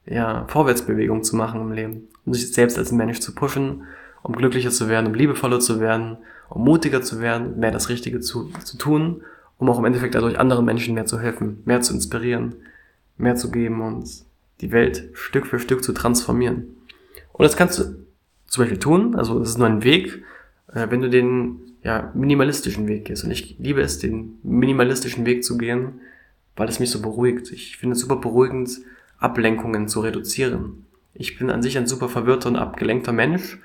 ja, 0.05 0.45
Vorwärtsbewegungen 0.47 1.23
zu 1.23 1.35
machen 1.35 1.61
im 1.61 1.71
Leben. 1.73 2.07
Um 2.25 2.33
sich 2.33 2.53
selbst 2.53 2.77
als 2.77 2.91
Mensch 2.91 3.19
zu 3.19 3.35
pushen, 3.35 3.83
um 4.23 4.33
glücklicher 4.33 4.71
zu 4.71 4.87
werden, 4.87 5.07
um 5.07 5.13
liebevoller 5.13 5.59
zu 5.59 5.79
werden, 5.79 6.17
um 6.47 6.63
mutiger 6.63 7.01
zu 7.01 7.19
werden, 7.19 7.59
mehr 7.59 7.71
das 7.71 7.89
Richtige 7.89 8.21
zu, 8.21 8.49
zu 8.63 8.77
tun 8.77 9.21
um 9.59 9.69
auch 9.69 9.77
im 9.77 9.85
Endeffekt 9.85 10.15
dadurch 10.15 10.39
anderen 10.39 10.65
Menschen 10.65 10.95
mehr 10.95 11.05
zu 11.05 11.19
helfen, 11.19 11.61
mehr 11.65 11.81
zu 11.81 11.93
inspirieren, 11.93 12.55
mehr 13.17 13.35
zu 13.35 13.51
geben 13.51 13.81
und 13.81 14.09
die 14.61 14.71
Welt 14.71 15.09
Stück 15.13 15.45
für 15.45 15.59
Stück 15.59 15.83
zu 15.83 15.93
transformieren. 15.93 16.75
Und 17.33 17.43
das 17.43 17.55
kannst 17.55 17.77
du 17.77 17.83
zum 18.47 18.63
Beispiel 18.63 18.79
tun, 18.79 19.15
also 19.15 19.37
das 19.37 19.49
ist 19.49 19.57
nur 19.57 19.67
ein 19.67 19.83
Weg, 19.83 20.23
äh, 20.73 20.87
wenn 20.89 21.01
du 21.01 21.09
den 21.09 21.59
ja, 21.83 22.11
minimalistischen 22.15 22.87
Weg 22.87 23.05
gehst. 23.05 23.23
Und 23.23 23.31
ich 23.31 23.57
liebe 23.59 23.81
es, 23.81 23.99
den 23.99 24.39
minimalistischen 24.43 25.25
Weg 25.25 25.43
zu 25.43 25.57
gehen, 25.57 26.01
weil 26.55 26.69
es 26.69 26.79
mich 26.79 26.89
so 26.89 27.01
beruhigt. 27.01 27.51
Ich 27.51 27.77
finde 27.77 27.93
es 27.93 27.99
super 27.99 28.15
beruhigend, 28.15 28.79
Ablenkungen 29.17 29.87
zu 29.87 29.99
reduzieren. 29.99 30.85
Ich 31.13 31.37
bin 31.37 31.49
an 31.49 31.61
sich 31.61 31.77
ein 31.77 31.87
super 31.87 32.07
verwirrter 32.07 32.49
und 32.49 32.55
abgelenkter 32.55 33.11
Mensch 33.11 33.59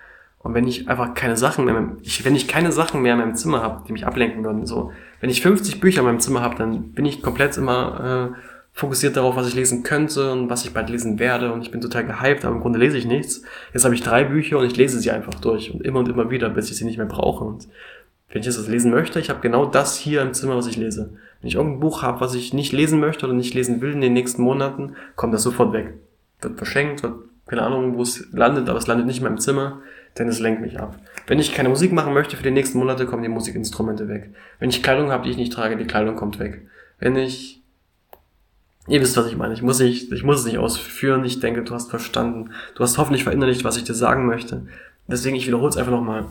und 0.44 0.52
wenn 0.52 0.68
ich 0.68 0.88
einfach 0.88 1.14
keine 1.14 1.38
Sachen 1.38 1.64
mehr, 1.64 1.96
ich, 2.02 2.22
wenn 2.24 2.36
ich 2.36 2.46
keine 2.46 2.70
Sachen 2.70 3.00
mehr 3.00 3.14
in 3.14 3.18
meinem 3.18 3.34
Zimmer 3.34 3.62
habe, 3.62 3.82
die 3.88 3.92
mich 3.92 4.06
ablenken 4.06 4.44
würden, 4.44 4.66
so, 4.66 4.92
wenn 5.20 5.30
ich 5.30 5.40
50 5.40 5.80
Bücher 5.80 6.00
in 6.00 6.06
meinem 6.06 6.20
Zimmer 6.20 6.42
habe, 6.42 6.54
dann 6.56 6.92
bin 6.92 7.06
ich 7.06 7.22
komplett 7.22 7.56
immer 7.56 8.34
äh, 8.34 8.38
fokussiert 8.74 9.16
darauf, 9.16 9.36
was 9.36 9.48
ich 9.48 9.54
lesen 9.54 9.84
könnte 9.84 10.32
und 10.32 10.50
was 10.50 10.66
ich 10.66 10.74
bald 10.74 10.90
lesen 10.90 11.18
werde 11.18 11.50
und 11.50 11.62
ich 11.62 11.70
bin 11.70 11.80
total 11.80 12.04
gehypt, 12.04 12.44
aber 12.44 12.54
im 12.54 12.60
Grunde 12.60 12.78
lese 12.78 12.98
ich 12.98 13.06
nichts. 13.06 13.42
Jetzt 13.72 13.86
habe 13.86 13.94
ich 13.94 14.02
drei 14.02 14.24
Bücher 14.24 14.58
und 14.58 14.66
ich 14.66 14.76
lese 14.76 15.00
sie 15.00 15.10
einfach 15.10 15.32
durch 15.32 15.72
und 15.72 15.80
immer 15.80 16.00
und 16.00 16.10
immer 16.10 16.30
wieder, 16.30 16.50
bis 16.50 16.70
ich 16.70 16.76
sie 16.76 16.84
nicht 16.84 16.98
mehr 16.98 17.06
brauche. 17.06 17.42
Und 17.42 17.66
wenn 18.28 18.40
ich 18.40 18.46
jetzt 18.46 18.68
lesen 18.68 18.90
möchte, 18.90 19.20
ich 19.20 19.30
habe 19.30 19.40
genau 19.40 19.64
das 19.64 19.96
hier 19.96 20.20
im 20.20 20.34
Zimmer, 20.34 20.56
was 20.56 20.66
ich 20.66 20.76
lese. 20.76 21.14
Wenn 21.40 21.48
ich 21.48 21.54
irgendein 21.54 21.80
Buch 21.80 22.02
habe, 22.02 22.20
was 22.20 22.34
ich 22.34 22.52
nicht 22.52 22.72
lesen 22.72 23.00
möchte 23.00 23.24
oder 23.24 23.34
nicht 23.34 23.54
lesen 23.54 23.80
will 23.80 23.92
in 23.92 24.02
den 24.02 24.12
nächsten 24.12 24.42
Monaten, 24.42 24.94
kommt 25.16 25.32
das 25.32 25.42
sofort 25.42 25.72
weg. 25.72 25.94
Wird 26.42 26.58
verschenkt, 26.58 27.02
wird 27.02 27.14
keine 27.46 27.62
Ahnung, 27.62 27.96
wo 27.96 28.02
es 28.02 28.26
landet, 28.32 28.68
aber 28.68 28.78
es 28.78 28.86
landet 28.86 29.06
nicht 29.06 29.18
in 29.18 29.24
meinem 29.24 29.38
Zimmer 29.38 29.80
denn 30.18 30.28
es 30.28 30.40
lenkt 30.40 30.60
mich 30.60 30.78
ab. 30.78 30.98
Wenn 31.26 31.38
ich 31.38 31.54
keine 31.54 31.68
Musik 31.68 31.92
machen 31.92 32.14
möchte 32.14 32.36
für 32.36 32.42
die 32.42 32.50
nächsten 32.50 32.78
Monate, 32.78 33.06
kommen 33.06 33.22
die 33.22 33.28
Musikinstrumente 33.28 34.08
weg. 34.08 34.34
Wenn 34.58 34.70
ich 34.70 34.82
Kleidung 34.82 35.10
habe, 35.10 35.24
die 35.24 35.30
ich 35.30 35.36
nicht 35.36 35.52
trage, 35.52 35.76
die 35.76 35.86
Kleidung 35.86 36.16
kommt 36.16 36.38
weg. 36.38 36.66
Wenn 36.98 37.16
ich 37.16 37.64
Ihr 38.86 39.00
wisst, 39.00 39.16
was 39.16 39.26
ich 39.26 39.36
meine. 39.36 39.54
Ich 39.54 39.62
muss, 39.62 39.78
nicht, 39.78 40.12
ich 40.12 40.24
muss 40.24 40.40
es 40.40 40.44
nicht 40.44 40.58
ausführen. 40.58 41.24
Ich 41.24 41.40
denke, 41.40 41.62
du 41.62 41.74
hast 41.74 41.88
verstanden. 41.88 42.50
Du 42.74 42.82
hast 42.82 42.98
hoffentlich 42.98 43.24
verinnerlicht, 43.24 43.64
was 43.64 43.78
ich 43.78 43.84
dir 43.84 43.94
sagen 43.94 44.26
möchte. 44.26 44.66
Deswegen, 45.08 45.36
ich 45.36 45.46
wiederhole 45.46 45.70
es 45.70 45.76
einfach 45.76 45.92
nochmal. 45.92 46.26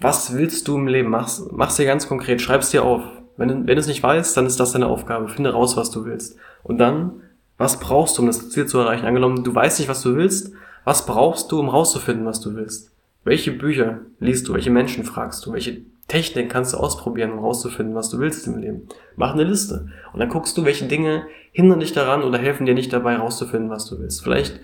Was 0.00 0.34
willst 0.34 0.66
du 0.66 0.76
im 0.76 0.88
Leben? 0.88 1.10
Mach's, 1.10 1.46
mach's 1.52 1.76
dir 1.76 1.86
ganz 1.86 2.08
konkret. 2.08 2.42
Schreib's 2.42 2.70
dir 2.70 2.82
auf. 2.82 3.02
Wenn, 3.36 3.48
wenn 3.48 3.66
du 3.66 3.80
es 3.80 3.86
nicht 3.86 4.02
weißt, 4.02 4.36
dann 4.36 4.46
ist 4.46 4.58
das 4.58 4.72
deine 4.72 4.88
Aufgabe. 4.88 5.28
Finde 5.28 5.52
raus, 5.52 5.76
was 5.76 5.92
du 5.92 6.04
willst. 6.04 6.36
Und 6.64 6.78
dann, 6.78 7.22
was 7.58 7.78
brauchst 7.78 8.18
du, 8.18 8.22
um 8.22 8.26
das 8.26 8.50
Ziel 8.50 8.66
zu 8.66 8.78
erreichen? 8.78 9.06
Angenommen, 9.06 9.44
du 9.44 9.54
weißt 9.54 9.78
nicht, 9.78 9.88
was 9.88 10.02
du 10.02 10.16
willst. 10.16 10.52
Was 10.82 11.06
brauchst 11.06 11.52
du, 11.52 11.60
um 11.60 11.68
rauszufinden, 11.68 12.26
was 12.26 12.40
du 12.40 12.56
willst? 12.56 12.90
Welche 13.24 13.52
Bücher 13.52 14.00
liest 14.20 14.48
du? 14.48 14.54
Welche 14.54 14.70
Menschen 14.70 15.04
fragst 15.04 15.44
du? 15.44 15.52
Welche 15.52 15.82
Technik 16.08 16.50
kannst 16.50 16.74
du 16.74 16.76
ausprobieren, 16.76 17.32
um 17.32 17.38
rauszufinden, 17.38 17.94
was 17.94 18.10
du 18.10 18.18
willst 18.18 18.46
im 18.46 18.58
Leben? 18.58 18.88
Mach 19.16 19.32
eine 19.32 19.44
Liste. 19.44 19.88
Und 20.12 20.20
dann 20.20 20.28
guckst 20.28 20.56
du, 20.58 20.64
welche 20.64 20.84
Dinge 20.84 21.26
hindern 21.52 21.80
dich 21.80 21.92
daran 21.92 22.22
oder 22.22 22.38
helfen 22.38 22.66
dir 22.66 22.74
nicht 22.74 22.92
dabei, 22.92 23.16
rauszufinden, 23.16 23.70
was 23.70 23.86
du 23.86 23.98
willst. 23.98 24.22
Vielleicht 24.22 24.60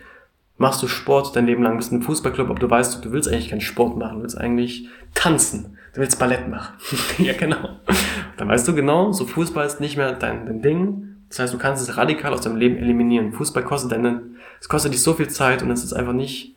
machst 0.59 0.83
du 0.83 0.89
Sport 0.89 1.35
dein 1.35 1.47
Leben 1.47 1.63
lang, 1.63 1.79
bist 1.79 1.91
im 1.91 2.03
Fußballclub, 2.03 2.51
aber 2.51 2.59
du 2.59 2.69
weißt, 2.69 3.03
du 3.03 3.13
willst 3.13 3.31
eigentlich 3.31 3.49
keinen 3.49 3.63
Sport 3.63 3.97
machen, 3.97 4.19
du 4.19 4.23
willst 4.23 4.37
eigentlich 4.37 4.89
tanzen. 5.15 5.79
Du 5.95 6.01
willst 6.01 6.19
Ballett 6.19 6.49
machen. 6.49 6.75
ja, 7.19 7.33
genau. 7.33 7.81
Dann 8.37 8.49
weißt 8.49 8.69
du 8.69 8.75
genau, 8.75 9.11
so 9.13 9.27
Fußball 9.27 9.67
ist 9.67 9.81
nicht 9.81 9.97
mehr 9.97 10.13
dein, 10.13 10.47
dein 10.47 10.61
Ding. 10.61 11.17
Das 11.31 11.39
heißt, 11.39 11.55
du 11.55 11.59
kannst 11.59 11.83
es 11.83 11.97
radikal 11.97 12.33
aus 12.33 12.43
deinem 12.43 12.57
Leben 12.57 12.77
eliminieren. 12.77 13.33
Fußball 13.33 13.65
kostet 13.65 13.93
deine, 13.93 14.23
es 14.61 14.69
kostet 14.69 14.93
dich 14.93 15.03
so 15.03 15.15
viel 15.15 15.29
Zeit 15.29 15.63
und 15.63 15.71
es 15.71 15.83
ist 15.83 15.95
einfach 15.95 16.13
nicht 16.13 16.55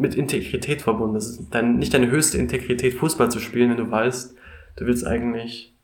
mit 0.00 0.14
Integrität 0.14 0.82
verbunden. 0.82 1.14
Das 1.14 1.28
ist 1.28 1.54
dann 1.54 1.78
nicht 1.78 1.94
deine 1.94 2.10
höchste 2.10 2.38
Integrität, 2.38 2.94
Fußball 2.94 3.30
zu 3.30 3.38
spielen, 3.38 3.70
wenn 3.70 3.76
du 3.76 3.90
weißt, 3.90 4.34
du 4.76 4.86
willst 4.86 5.06
eigentlich 5.06 5.74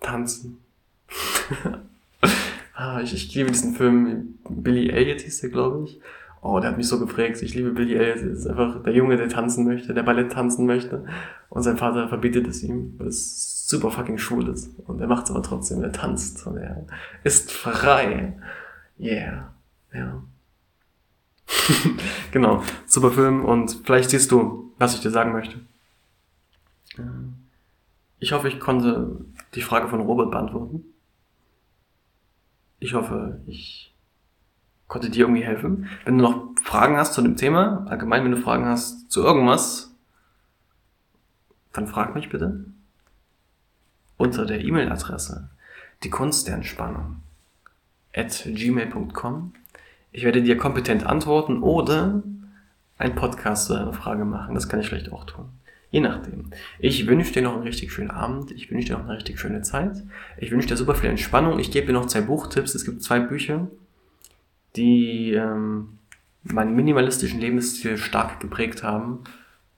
tanzen. 0.00 0.58
ah, 2.74 3.00
ich, 3.00 3.14
ich 3.14 3.34
liebe 3.34 3.50
diesen 3.50 3.74
Film. 3.74 4.38
Billy 4.48 4.90
Elliot 4.90 5.20
hieß 5.20 5.40
der, 5.40 5.50
glaube 5.50 5.84
ich. 5.84 6.00
Oh, 6.42 6.60
der 6.60 6.70
hat 6.70 6.76
mich 6.76 6.88
so 6.88 6.98
geprägt. 6.98 7.42
Ich 7.42 7.54
liebe 7.54 7.70
Billy 7.70 7.94
Elliot. 7.94 8.18
Das 8.18 8.40
ist 8.40 8.46
einfach 8.46 8.82
der 8.82 8.92
Junge, 8.92 9.16
der 9.16 9.28
tanzen 9.28 9.64
möchte, 9.64 9.94
der 9.94 10.02
Ballett 10.02 10.32
tanzen 10.32 10.66
möchte. 10.66 11.04
Und 11.48 11.62
sein 11.62 11.76
Vater 11.76 12.08
verbietet 12.08 12.46
es 12.46 12.62
ihm, 12.62 12.94
weil 12.98 13.08
es 13.08 13.66
super 13.68 13.90
fucking 13.90 14.18
schwul 14.18 14.48
ist. 14.48 14.78
Und 14.86 15.00
er 15.00 15.06
macht 15.06 15.24
es 15.24 15.30
aber 15.30 15.42
trotzdem. 15.42 15.82
Er 15.82 15.92
tanzt 15.92 16.46
und 16.46 16.56
er 16.56 16.86
ist 17.24 17.52
frei. 17.52 18.34
Yeah. 18.98 19.52
Ja. 19.92 20.22
genau, 22.32 22.62
super 22.86 23.10
Film 23.10 23.44
und 23.44 23.80
vielleicht 23.84 24.10
siehst 24.10 24.30
du, 24.30 24.72
was 24.78 24.94
ich 24.94 25.00
dir 25.00 25.10
sagen 25.10 25.32
möchte. 25.32 25.60
Ich 28.18 28.32
hoffe, 28.32 28.48
ich 28.48 28.60
konnte 28.60 29.24
die 29.54 29.62
Frage 29.62 29.88
von 29.88 30.00
Robert 30.00 30.30
beantworten. 30.30 30.84
Ich 32.78 32.94
hoffe, 32.94 33.40
ich 33.46 33.94
konnte 34.88 35.10
dir 35.10 35.20
irgendwie 35.20 35.44
helfen. 35.44 35.88
Wenn 36.04 36.18
du 36.18 36.24
noch 36.24 36.48
Fragen 36.64 36.96
hast 36.96 37.14
zu 37.14 37.22
dem 37.22 37.36
Thema, 37.36 37.86
allgemein, 37.88 38.24
wenn 38.24 38.32
du 38.32 38.40
Fragen 38.40 38.66
hast 38.66 39.10
zu 39.10 39.22
irgendwas, 39.22 39.94
dann 41.72 41.86
frag 41.86 42.14
mich 42.14 42.28
bitte. 42.28 42.64
Unter 44.16 44.46
der 44.46 44.62
E-Mail-Adresse 44.62 45.50
die 46.02 46.10
Kunst 46.10 46.46
der 46.46 46.54
Entspannung 46.54 47.22
at 48.14 48.44
gmail.com. 48.46 49.52
Ich 50.16 50.24
werde 50.24 50.42
dir 50.42 50.56
kompetent 50.56 51.04
antworten 51.04 51.62
oder 51.62 52.22
ein 52.96 53.14
Podcast 53.14 53.70
oder 53.70 53.82
eine 53.82 53.92
Frage 53.92 54.24
machen. 54.24 54.54
Das 54.54 54.66
kann 54.66 54.80
ich 54.80 54.88
vielleicht 54.88 55.12
auch 55.12 55.26
tun. 55.26 55.50
Je 55.90 56.00
nachdem. 56.00 56.52
Ich 56.78 57.06
wünsche 57.06 57.34
dir 57.34 57.42
noch 57.42 57.52
einen 57.52 57.64
richtig 57.64 57.92
schönen 57.92 58.10
Abend. 58.10 58.50
Ich 58.50 58.70
wünsche 58.70 58.86
dir 58.86 58.92
noch 58.94 59.04
eine 59.04 59.18
richtig 59.18 59.38
schöne 59.38 59.60
Zeit. 59.60 60.02
Ich 60.38 60.50
wünsche 60.50 60.68
dir 60.68 60.78
super 60.78 60.94
viel 60.94 61.10
Entspannung. 61.10 61.58
Ich 61.58 61.70
gebe 61.70 61.88
dir 61.88 61.92
noch 61.92 62.06
zwei 62.06 62.22
Buchtipps. 62.22 62.74
Es 62.74 62.86
gibt 62.86 63.02
zwei 63.02 63.20
Bücher, 63.20 63.66
die 64.74 65.34
ähm, 65.34 65.98
meinen 66.44 66.74
minimalistischen 66.74 67.38
Lebensstil 67.38 67.98
stark 67.98 68.40
geprägt 68.40 68.82
haben. 68.82 69.18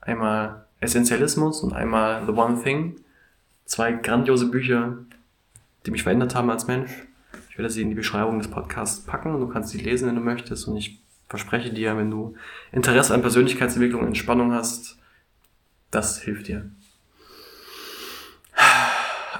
Einmal 0.00 0.66
Essentialismus 0.78 1.64
und 1.64 1.72
einmal 1.72 2.24
The 2.26 2.32
One 2.32 2.62
Thing. 2.62 2.94
Zwei 3.64 3.90
grandiose 3.90 4.48
Bücher, 4.48 4.98
die 5.84 5.90
mich 5.90 6.04
verändert 6.04 6.36
haben 6.36 6.48
als 6.48 6.68
Mensch. 6.68 7.07
Ich 7.58 7.60
werde 7.60 7.74
sie 7.74 7.82
in 7.82 7.88
die 7.88 7.96
Beschreibung 7.96 8.38
des 8.38 8.48
Podcasts 8.48 9.04
packen 9.04 9.34
und 9.34 9.40
du 9.40 9.48
kannst 9.48 9.70
sie 9.70 9.78
lesen, 9.78 10.06
wenn 10.06 10.14
du 10.14 10.20
möchtest. 10.20 10.68
Und 10.68 10.76
ich 10.76 11.02
verspreche 11.28 11.72
dir, 11.72 11.96
wenn 11.96 12.08
du 12.08 12.36
Interesse 12.70 13.12
an 13.12 13.20
Persönlichkeitsentwicklung 13.20 14.02
und 14.02 14.06
Entspannung 14.06 14.52
hast, 14.52 14.96
das 15.90 16.20
hilft 16.20 16.46
dir. 16.46 16.70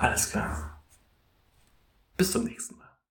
Alles 0.01 0.33
klar. 0.33 0.83
Bis 2.17 2.33
zum 2.33 2.43
nächsten. 2.43 2.78